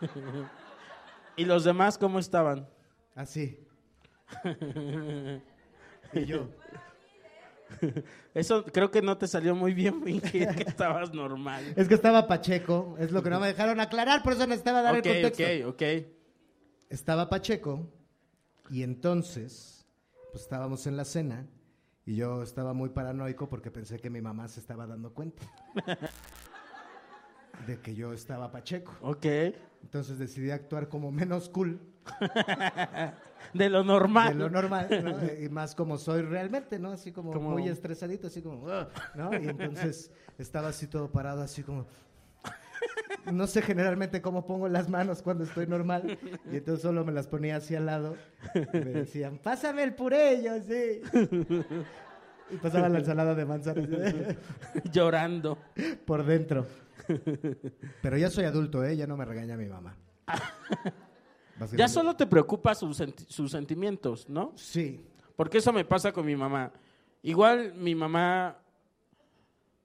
¿Y 1.36 1.44
los 1.44 1.64
demás 1.64 1.98
cómo 1.98 2.18
estaban? 2.18 2.68
Así. 3.14 3.60
y 6.12 6.24
yo. 6.24 6.48
Eso 8.34 8.64
creo 8.64 8.90
que 8.90 9.02
no 9.02 9.18
te 9.18 9.26
salió 9.28 9.54
muy 9.54 9.74
bien 9.74 10.02
fingir 10.02 10.48
que 10.54 10.62
estabas 10.62 11.12
normal. 11.12 11.74
Es 11.76 11.86
que 11.86 11.94
estaba 11.94 12.26
Pacheco, 12.26 12.96
es 12.98 13.12
lo 13.12 13.22
que 13.22 13.30
no 13.30 13.38
me 13.40 13.46
dejaron 13.48 13.78
aclarar, 13.78 14.22
por 14.22 14.32
eso 14.32 14.46
necesitaba 14.46 14.82
dar 14.82 14.96
Ok, 14.98 15.06
el 15.06 15.22
contexto. 15.22 15.68
ok, 15.68 15.74
ok. 15.74 15.82
Estaba 16.88 17.28
Pacheco 17.28 17.86
y 18.70 18.82
entonces, 18.82 19.86
pues 20.32 20.42
estábamos 20.44 20.86
en 20.86 20.96
la 20.96 21.04
cena 21.04 21.46
y 22.06 22.16
yo 22.16 22.42
estaba 22.42 22.72
muy 22.72 22.88
paranoico 22.90 23.48
porque 23.48 23.70
pensé 23.70 23.98
que 23.98 24.08
mi 24.10 24.20
mamá 24.22 24.48
se 24.48 24.60
estaba 24.60 24.86
dando 24.86 25.12
cuenta 25.12 25.42
de 27.66 27.80
que 27.80 27.94
yo 27.94 28.12
estaba 28.12 28.50
Pacheco. 28.50 28.94
Ok. 29.02 29.26
Entonces 29.82 30.18
decidí 30.18 30.50
actuar 30.50 30.88
como 30.88 31.12
menos 31.12 31.48
cool 31.48 31.78
De 33.54 33.68
lo 33.68 33.84
normal. 33.84 34.28
de 34.30 34.34
lo 34.34 34.50
normal, 34.50 34.88
¿no? 35.04 35.18
Y 35.44 35.48
más 35.50 35.74
como 35.74 35.98
soy 35.98 36.22
realmente, 36.22 36.78
¿no? 36.78 36.90
Así 36.90 37.12
como, 37.12 37.32
Como- 37.32 37.50
muy 37.50 37.68
estresadito, 37.68 38.26
así 38.28 38.40
como, 38.42 38.66
¿no? 39.14 39.32
Y 39.34 39.46
entonces 39.48 40.10
estaba 40.38 40.68
así 40.68 40.86
todo 40.86 41.10
parado, 41.12 41.42
así 41.42 41.62
como... 41.62 41.86
No 43.32 43.46
sé 43.46 43.62
generalmente 43.62 44.20
cómo 44.22 44.46
pongo 44.46 44.68
las 44.68 44.88
manos 44.88 45.22
cuando 45.22 45.44
estoy 45.44 45.66
normal. 45.66 46.18
Y 46.50 46.56
entonces 46.56 46.82
solo 46.82 47.04
me 47.04 47.12
las 47.12 47.26
ponía 47.26 47.56
así 47.56 47.74
al 47.74 47.86
lado. 47.86 48.16
Y 48.54 48.76
me 48.78 48.84
decían, 48.92 49.38
pásame 49.42 49.82
el 49.82 49.94
puré, 49.94 50.42
yo 50.42 50.52
así. 50.54 51.02
Y 52.50 52.56
pasaba 52.56 52.88
la 52.88 52.98
ensalada 53.00 53.34
de 53.34 53.44
manzanas 53.44 53.86
Llorando. 54.92 55.58
por 56.06 56.24
dentro. 56.24 56.66
Pero 58.02 58.16
ya 58.16 58.30
soy 58.30 58.44
adulto, 58.44 58.82
¿eh? 58.84 58.96
Ya 58.96 59.06
no 59.06 59.16
me 59.16 59.24
regaña 59.24 59.56
mi 59.56 59.66
mamá. 59.66 59.96
Ya 61.76 61.88
solo 61.88 62.14
te 62.16 62.26
preocupa 62.26 62.74
sus, 62.74 62.98
senti- 63.00 63.26
sus 63.28 63.50
sentimientos, 63.50 64.28
¿no? 64.28 64.52
Sí. 64.56 65.04
Porque 65.36 65.58
eso 65.58 65.72
me 65.72 65.84
pasa 65.84 66.12
con 66.12 66.24
mi 66.26 66.36
mamá. 66.36 66.72
Igual 67.22 67.74
mi 67.74 67.94
mamá 67.94 68.58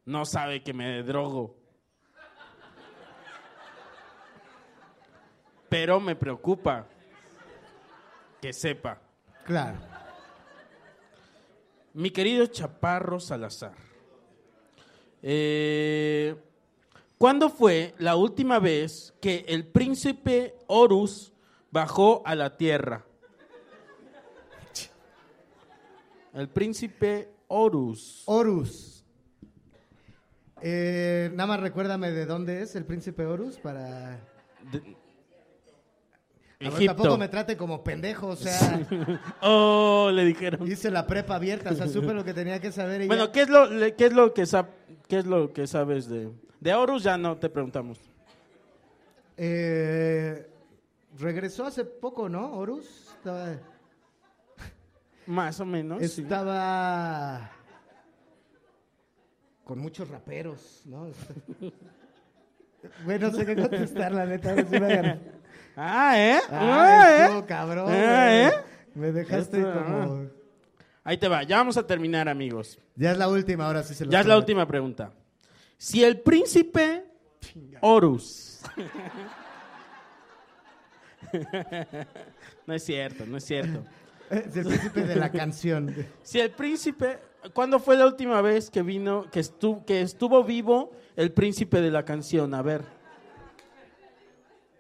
no 0.06 0.26
sabe 0.26 0.64
que 0.64 0.74
me 0.74 1.02
drogo. 1.04 1.56
Pero 5.74 6.00
me 6.00 6.16
preocupa 6.16 6.86
que 8.40 8.54
sepa. 8.54 9.02
Claro. 9.44 9.80
Mi 11.96 12.12
querido 12.12 12.46
Chaparro 12.46 13.20
Salazar, 13.20 13.74
eh, 15.24 16.36
¿cuándo 17.18 17.50
fue 17.50 17.96
la 17.98 18.16
última 18.16 18.60
vez 18.60 19.16
que 19.20 19.46
el 19.48 19.66
príncipe 19.66 20.54
Horus 20.68 21.34
bajó 21.72 22.22
a 22.24 22.36
la 22.36 22.56
tierra? 22.56 23.04
El 26.36 26.50
príncipe 26.50 27.32
Horus. 27.48 28.22
Horus. 28.28 29.04
Eh, 30.62 31.32
nada 31.34 31.48
más 31.48 31.60
recuérdame 31.62 32.12
de 32.12 32.28
dónde 32.28 32.62
es 32.62 32.76
el 32.76 32.86
príncipe 32.86 33.26
Horus 33.26 33.58
para... 33.58 34.20
de- 34.72 35.02
A 36.68 36.70
ver, 36.70 36.74
Egipto. 36.78 36.96
tampoco 36.96 37.18
me 37.18 37.28
trate 37.30 37.58
como 37.58 37.84
pendejo, 37.84 38.28
o 38.30 38.36
sea, 38.36 38.80
Oh, 39.42 40.10
le 40.14 40.26
dijeron. 40.26 40.66
hice 40.68 40.90
la 40.92 41.06
prepa 41.08 41.36
abierta, 41.36 41.72
o 41.72 41.76
sea, 41.76 41.88
supe 41.88 42.14
lo 42.14 42.24
que 42.24 42.34
tenía 42.34 42.60
que 42.60 42.72
saber 42.72 43.02
y 43.02 43.08
Bueno, 43.08 43.26
ya. 43.28 43.32
¿qué 43.32 43.42
es 43.42 43.50
lo, 43.50 43.66
le- 43.68 43.96
qué 43.96 44.06
es 44.08 44.14
lo 44.14 44.34
que 44.34 44.44
sab- 44.44 44.68
qué 45.08 45.20
es 45.20 45.26
lo 45.26 45.52
que 45.54 45.68
sabes 45.68 46.08
de 46.08 46.32
de 46.60 46.74
Horus? 46.74 47.04
Ya 47.04 47.18
no 47.18 47.38
te 47.38 47.50
preguntamos. 47.50 48.00
Eh, 49.38 50.48
regresó 51.18 51.66
hace 51.66 51.84
poco, 51.86 52.30
¿no? 52.30 52.54
Horus 52.54 53.10
estaba, 53.18 53.58
Más 55.26 55.60
o 55.60 55.66
menos. 55.66 56.00
sí. 56.12 56.22
estaba 56.22 57.50
con 59.64 59.80
muchos 59.80 60.08
raperos, 60.10 60.82
¿no? 60.86 61.08
Está- 61.08 61.34
Güey, 63.06 63.18
no 63.18 63.32
sé 63.32 63.46
qué 63.46 63.56
contestar, 63.56 64.12
la 64.12 64.26
neta. 64.26 64.54
Ah, 65.76 66.14
¿eh? 66.18 66.40
Ah, 66.50 67.30
¿eh? 67.40 67.44
cabrón, 67.48 67.88
Ah. 67.90 68.48
¿eh? 68.48 68.52
Me 68.96 69.12
dejaste 69.12 69.58
Esto, 69.60 69.74
como... 69.74 70.28
Ahí 71.04 71.18
te 71.18 71.28
va, 71.28 71.44
ya 71.44 71.58
vamos 71.58 71.76
a 71.78 71.86
terminar, 71.86 72.30
amigos. 72.30 72.80
Ya 72.96 73.12
es 73.12 73.18
la 73.18 73.28
última, 73.28 73.66
ahora 73.66 73.84
sí 73.84 73.94
se 73.94 74.06
lo 74.06 74.12
Ya 74.12 74.22
es 74.22 74.26
la 74.26 74.38
última 74.38 74.68
pregunta. 74.68 75.12
Si 75.78 76.04
el 76.04 76.22
príncipe 76.22 77.04
Horus. 77.82 78.62
no 82.68 82.74
es 82.74 82.84
cierto, 82.84 83.26
no 83.26 83.38
es 83.38 83.44
cierto. 83.46 83.84
Es 84.30 84.56
el 84.56 84.66
príncipe 84.66 85.04
de 85.04 85.16
la 85.16 85.32
canción. 85.32 85.94
Si 86.24 86.40
el 86.40 86.52
príncipe, 86.52 87.20
¿cuándo 87.54 87.78
fue 87.80 87.98
la 87.98 88.06
última 88.08 88.42
vez 88.42 88.72
que 88.72 88.82
vino, 88.82 89.30
que 89.30 89.42
estuvo, 89.42 89.86
que 89.86 90.02
estuvo 90.02 90.44
vivo 90.44 90.92
el 91.16 91.32
príncipe 91.34 91.82
de 91.82 91.92
la 91.92 92.04
canción? 92.06 92.54
A 92.56 92.62
ver, 92.62 92.82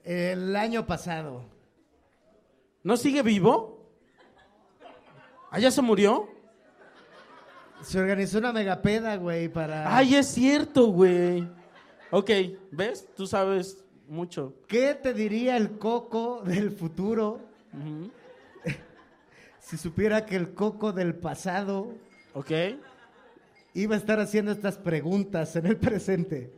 El 0.03 0.55
año 0.55 0.85
pasado. 0.85 1.43
¿no 2.83 2.97
sigue 2.97 3.21
vivo? 3.21 3.89
¿Ah, 5.49 5.59
ya 5.59 5.71
se 5.71 5.81
murió? 5.81 6.27
Se 7.81 7.99
organizó 7.99 8.39
una 8.39 8.51
megapeda, 8.51 9.15
güey, 9.15 9.49
para... 9.49 9.95
Ay, 9.95 10.15
es 10.15 10.27
cierto, 10.27 10.87
güey. 10.87 11.47
Ok, 12.11 12.29
¿ves? 12.71 13.07
Tú 13.15 13.25
sabes 13.27 13.83
mucho. 14.07 14.53
¿Qué 14.67 14.93
te 14.95 15.13
diría 15.13 15.57
el 15.57 15.77
coco 15.77 16.41
del 16.43 16.71
futuro 16.71 17.39
si 19.59 19.77
supiera 19.77 20.25
que 20.25 20.35
el 20.35 20.53
coco 20.53 20.91
del 20.91 21.15
pasado 21.15 21.93
Ok, 22.35 22.51
iba 23.75 23.93
a 23.93 23.97
estar 23.97 24.19
haciendo 24.19 24.51
estas 24.51 24.77
preguntas 24.77 25.55
en 25.55 25.67
el 25.67 25.77
presente? 25.77 26.51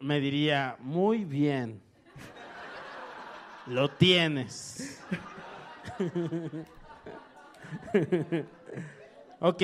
me 0.00 0.20
diría, 0.20 0.76
muy 0.78 1.24
bien. 1.24 1.80
Lo 3.68 3.90
tienes. 3.90 5.00
ok. 9.40 9.62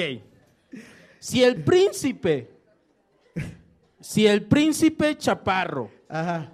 Si 1.19 1.43
el 1.43 1.65
príncipe, 1.65 2.51
si 4.01 4.27
el 4.27 4.45
príncipe 4.45 5.17
chaparro, 5.17 5.91
Ajá. 6.09 6.53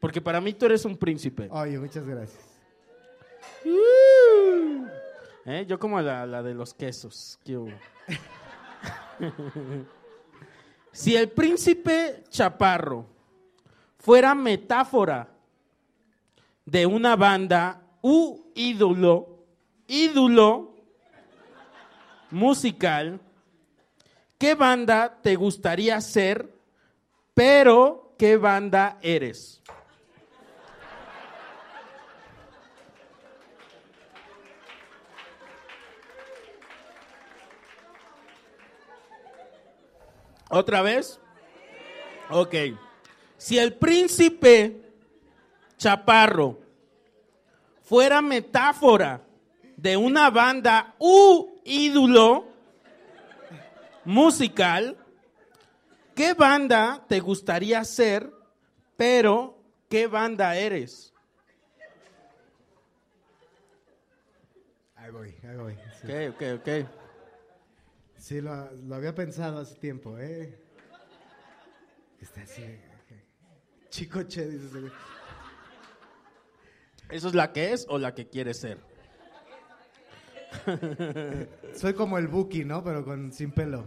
porque 0.00 0.20
para 0.20 0.40
mí 0.40 0.52
tú 0.52 0.66
eres 0.66 0.84
un 0.84 0.96
príncipe. 0.96 1.48
Oye, 1.50 1.78
muchas 1.78 2.04
gracias. 2.04 2.44
¿Eh? 5.44 5.64
Yo 5.66 5.78
como 5.78 6.00
la, 6.00 6.26
la 6.26 6.42
de 6.42 6.54
los 6.54 6.74
quesos. 6.74 7.38
¿Qué 7.44 7.56
hubo? 7.56 7.72
si 10.92 11.14
el 11.16 11.30
príncipe 11.30 12.24
chaparro 12.28 13.06
fuera 13.98 14.34
metáfora 14.34 15.28
de 16.70 16.84
una 16.84 17.16
banda 17.16 17.80
u 18.02 18.52
ídolo, 18.54 19.46
ídolo 19.86 20.74
musical, 22.30 23.18
¿qué 24.36 24.54
banda 24.54 25.18
te 25.22 25.34
gustaría 25.34 25.98
ser, 26.02 26.52
pero 27.32 28.14
qué 28.18 28.36
banda 28.36 28.98
eres? 29.00 29.62
¿Otra 40.50 40.82
vez? 40.82 41.18
Ok. 42.28 42.54
Si 43.38 43.58
el 43.58 43.72
príncipe 43.72 44.87
chaparro 45.78 46.58
fuera 47.82 48.20
metáfora 48.20 49.22
de 49.76 49.96
una 49.96 50.28
banda 50.28 50.94
u 50.98 51.60
ídolo 51.64 52.46
musical, 54.04 54.96
¿qué 56.14 56.34
banda 56.34 57.04
te 57.08 57.20
gustaría 57.20 57.82
ser, 57.84 58.30
pero 58.96 59.56
qué 59.88 60.06
banda 60.06 60.56
eres? 60.56 61.14
Ahí 64.96 65.10
voy, 65.10 65.34
ahí 65.48 65.56
voy. 65.56 65.78
Sí, 66.02 66.12
Ok, 66.12 66.34
ok, 66.34 66.42
ok. 66.60 66.88
Sí, 68.18 68.40
lo, 68.40 68.70
lo 68.72 68.94
había 68.96 69.14
pensado 69.14 69.60
hace 69.60 69.76
tiempo, 69.76 70.18
¿eh? 70.18 70.58
Está 72.20 72.42
así. 72.42 72.62
Chico 73.88 74.22
che, 74.24 74.46
dice. 74.46 74.90
¿Eso 77.10 77.28
es 77.28 77.34
la 77.34 77.52
que 77.52 77.72
es 77.72 77.86
o 77.88 77.98
la 77.98 78.14
que 78.14 78.28
quieres 78.28 78.58
ser? 78.60 78.78
Soy 81.74 81.94
como 81.94 82.18
el 82.18 82.28
Buki, 82.28 82.64
¿no? 82.64 82.82
Pero 82.82 83.04
con 83.04 83.32
sin 83.32 83.50
pelo. 83.50 83.86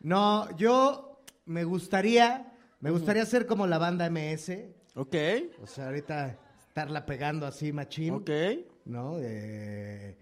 No, 0.00 0.54
yo 0.56 1.22
me 1.46 1.64
gustaría, 1.64 2.52
me 2.80 2.90
gustaría 2.90 3.24
ser 3.26 3.46
como 3.46 3.66
la 3.66 3.78
banda 3.78 4.08
MS. 4.10 4.50
Ok, 4.96 5.16
O 5.62 5.66
sea, 5.66 5.86
ahorita 5.86 6.38
estarla 6.68 7.04
pegando 7.06 7.46
así, 7.46 7.72
machín. 7.72 8.14
ok. 8.14 8.30
¿No? 8.84 9.16
De 9.16 10.16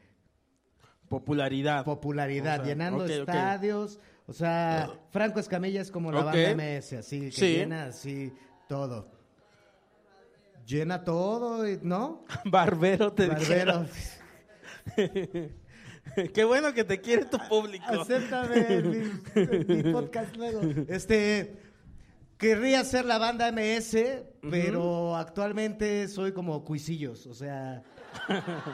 Popularidad. 1.08 1.84
popularidad, 1.84 2.60
O 2.60 2.64
sea, 2.64 2.64
llenando 2.72 3.04
estadios. 3.04 3.98
O 4.26 4.32
sea, 4.32 4.88
Franco 5.10 5.40
Escamilla 5.40 5.80
es 5.82 5.90
como 5.90 6.10
la 6.12 6.22
banda 6.22 6.54
MS, 6.54 6.92
así, 6.98 7.20
que 7.26 7.32
Sí. 7.32 7.56
llena 7.56 7.86
así 7.86 8.32
todo. 8.68 9.10
Llena 10.66 11.04
todo, 11.04 11.64
¿no? 11.82 12.24
Barbero 12.44 13.12
te 13.12 13.26
Barbero. 13.28 13.86
Qué 16.34 16.44
bueno 16.44 16.74
que 16.74 16.84
te 16.84 17.00
quiere 17.00 17.24
tu 17.26 17.38
público. 17.48 17.84
Acéptame 17.88 18.82
mi, 18.82 19.92
podcast 19.92 20.36
luego. 20.36 20.60
Este, 20.88 21.56
querría 22.38 22.84
ser 22.84 23.04
la 23.04 23.18
banda 23.18 23.50
MS, 23.52 23.96
pero 24.50 25.16
actualmente 25.16 26.08
soy 26.08 26.32
como 26.32 26.64
Cuisillos, 26.64 27.26
o 27.26 27.34
sea, 27.34 27.82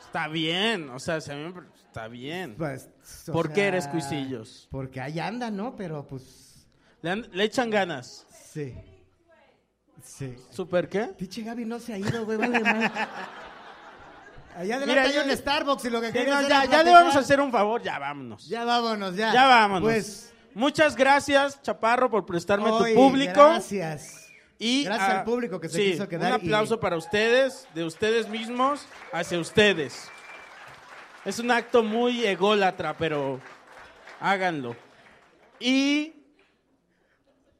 Está 0.00 0.28
bien, 0.28 0.90
o 0.90 0.98
sea, 0.98 1.20
se 1.20 1.34
me- 1.34 1.54
está 1.86 2.06
bien. 2.08 2.54
pues... 2.56 2.90
¿Por 3.32 3.46
sea, 3.46 3.54
qué 3.54 3.66
eres 3.68 3.86
Cuisillos? 3.88 4.68
Porque 4.70 5.00
ahí 5.00 5.18
anda, 5.18 5.50
¿no? 5.50 5.74
Pero 5.76 6.06
pues, 6.06 6.66
Le, 7.02 7.10
han- 7.10 7.26
le 7.32 7.44
echan 7.44 7.70
ganas. 7.70 8.26
sí. 8.52 8.74
Sí. 10.02 10.36
¿Super 10.50 10.88
qué? 10.88 11.04
Pinche 11.16 11.42
Gaby 11.42 11.64
no 11.64 11.78
se 11.78 11.92
ha 11.94 11.98
ido, 11.98 12.24
güey, 12.24 12.36
vale. 12.38 12.58
Allá 14.54 14.76
adelante 14.76 14.86
Mira, 14.86 15.02
hay 15.04 15.12
yo- 15.14 15.24
un 15.24 15.30
Starbucks 15.36 15.84
y 15.86 15.90
lo 15.90 16.00
que 16.00 16.08
no, 16.26 16.34
hacer 16.34 16.48
ya, 16.48 16.64
ya 16.66 16.82
le 16.82 16.92
vamos 16.92 17.16
a 17.16 17.20
hacer 17.20 17.40
un 17.40 17.50
favor, 17.50 17.80
ya 17.82 17.98
vámonos. 17.98 18.46
Ya, 18.46 18.58
Ya 18.60 18.64
vámonos, 18.66 19.16
ya. 19.16 19.32
vámonos. 19.32 19.82
Pues, 19.82 20.28
Muchas 20.54 20.94
gracias, 20.94 21.62
Chaparro, 21.62 22.10
por 22.10 22.26
prestarme 22.26 22.68
tu 22.68 22.84
público. 22.94 23.32
Gracias. 23.48 24.28
Y 24.58 24.84
Gracias 24.84 25.08
ah, 25.08 25.18
al 25.20 25.24
público 25.24 25.58
que 25.58 25.68
se 25.70 25.76
sí, 25.78 25.90
quiso 25.92 26.06
quedar 26.06 26.28
Un 26.28 26.32
aplauso 26.34 26.74
y- 26.74 26.78
para 26.78 26.96
ustedes, 26.98 27.66
de 27.74 27.84
ustedes 27.84 28.28
mismos 28.28 28.86
hacia 29.12 29.38
ustedes. 29.40 30.08
Es 31.24 31.38
un 31.38 31.50
acto 31.50 31.82
muy 31.82 32.24
ególatra, 32.26 32.94
pero 32.96 33.40
háganlo. 34.20 34.76
Y 35.58 36.12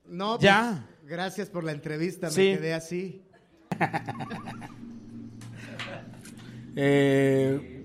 No, 0.04 0.32
pues, 0.36 0.42
Ya. 0.42 0.84
Gracias 1.12 1.50
por 1.50 1.62
la 1.62 1.72
entrevista, 1.72 2.30
Sí. 2.30 2.40
me 2.52 2.56
quedé 2.56 2.74
así. 2.74 3.22
Eh, 6.74 7.84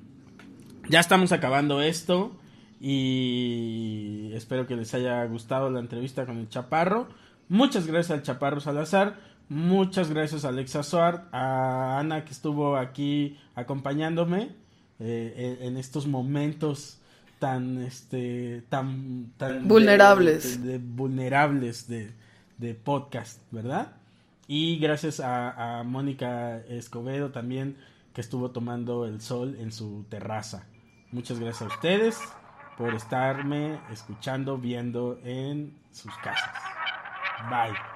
ya 0.90 1.00
estamos 1.00 1.32
acabando 1.32 1.80
esto 1.80 2.36
y 2.82 4.30
espero 4.34 4.66
que 4.66 4.76
les 4.76 4.92
haya 4.92 5.24
gustado 5.24 5.70
la 5.70 5.80
entrevista 5.80 6.26
con 6.26 6.36
el 6.36 6.50
Chaparro. 6.50 7.08
Muchas 7.48 7.86
gracias 7.86 8.10
al 8.10 8.22
Chaparro 8.22 8.60
Salazar, 8.60 9.18
muchas 9.48 10.10
gracias 10.10 10.44
a 10.44 10.48
Alexa 10.50 10.82
Suart, 10.82 11.32
a 11.32 11.98
Ana 11.98 12.26
que 12.26 12.32
estuvo 12.32 12.76
aquí 12.76 13.38
acompañándome 13.54 14.50
eh, 15.00 15.56
en 15.62 15.78
estos 15.78 16.06
momentos 16.06 17.00
tan 17.38 17.78
este 17.82 18.62
tan 18.68 19.32
tan 19.36 19.66
Vulnerables. 19.68 20.62
de- 20.62 20.72
de 20.72 20.78
vulnerables 20.78 21.88
de, 21.88 22.12
de 22.58 22.74
podcast, 22.74 23.40
¿verdad? 23.50 23.92
Y 24.48 24.78
gracias 24.78 25.20
a, 25.20 25.78
a 25.80 25.82
Mónica 25.82 26.58
Escobedo 26.68 27.30
también, 27.30 27.76
que 28.14 28.20
estuvo 28.20 28.50
tomando 28.52 29.04
el 29.06 29.20
sol 29.20 29.56
en 29.58 29.72
su 29.72 30.04
terraza. 30.08 30.66
Muchas 31.12 31.38
gracias 31.40 31.62
a 31.70 31.74
ustedes 31.74 32.18
por 32.78 32.94
estarme 32.94 33.78
escuchando, 33.90 34.58
viendo 34.58 35.18
en 35.24 35.76
sus 35.92 36.14
casas. 36.18 36.52
Bye. 37.50 37.95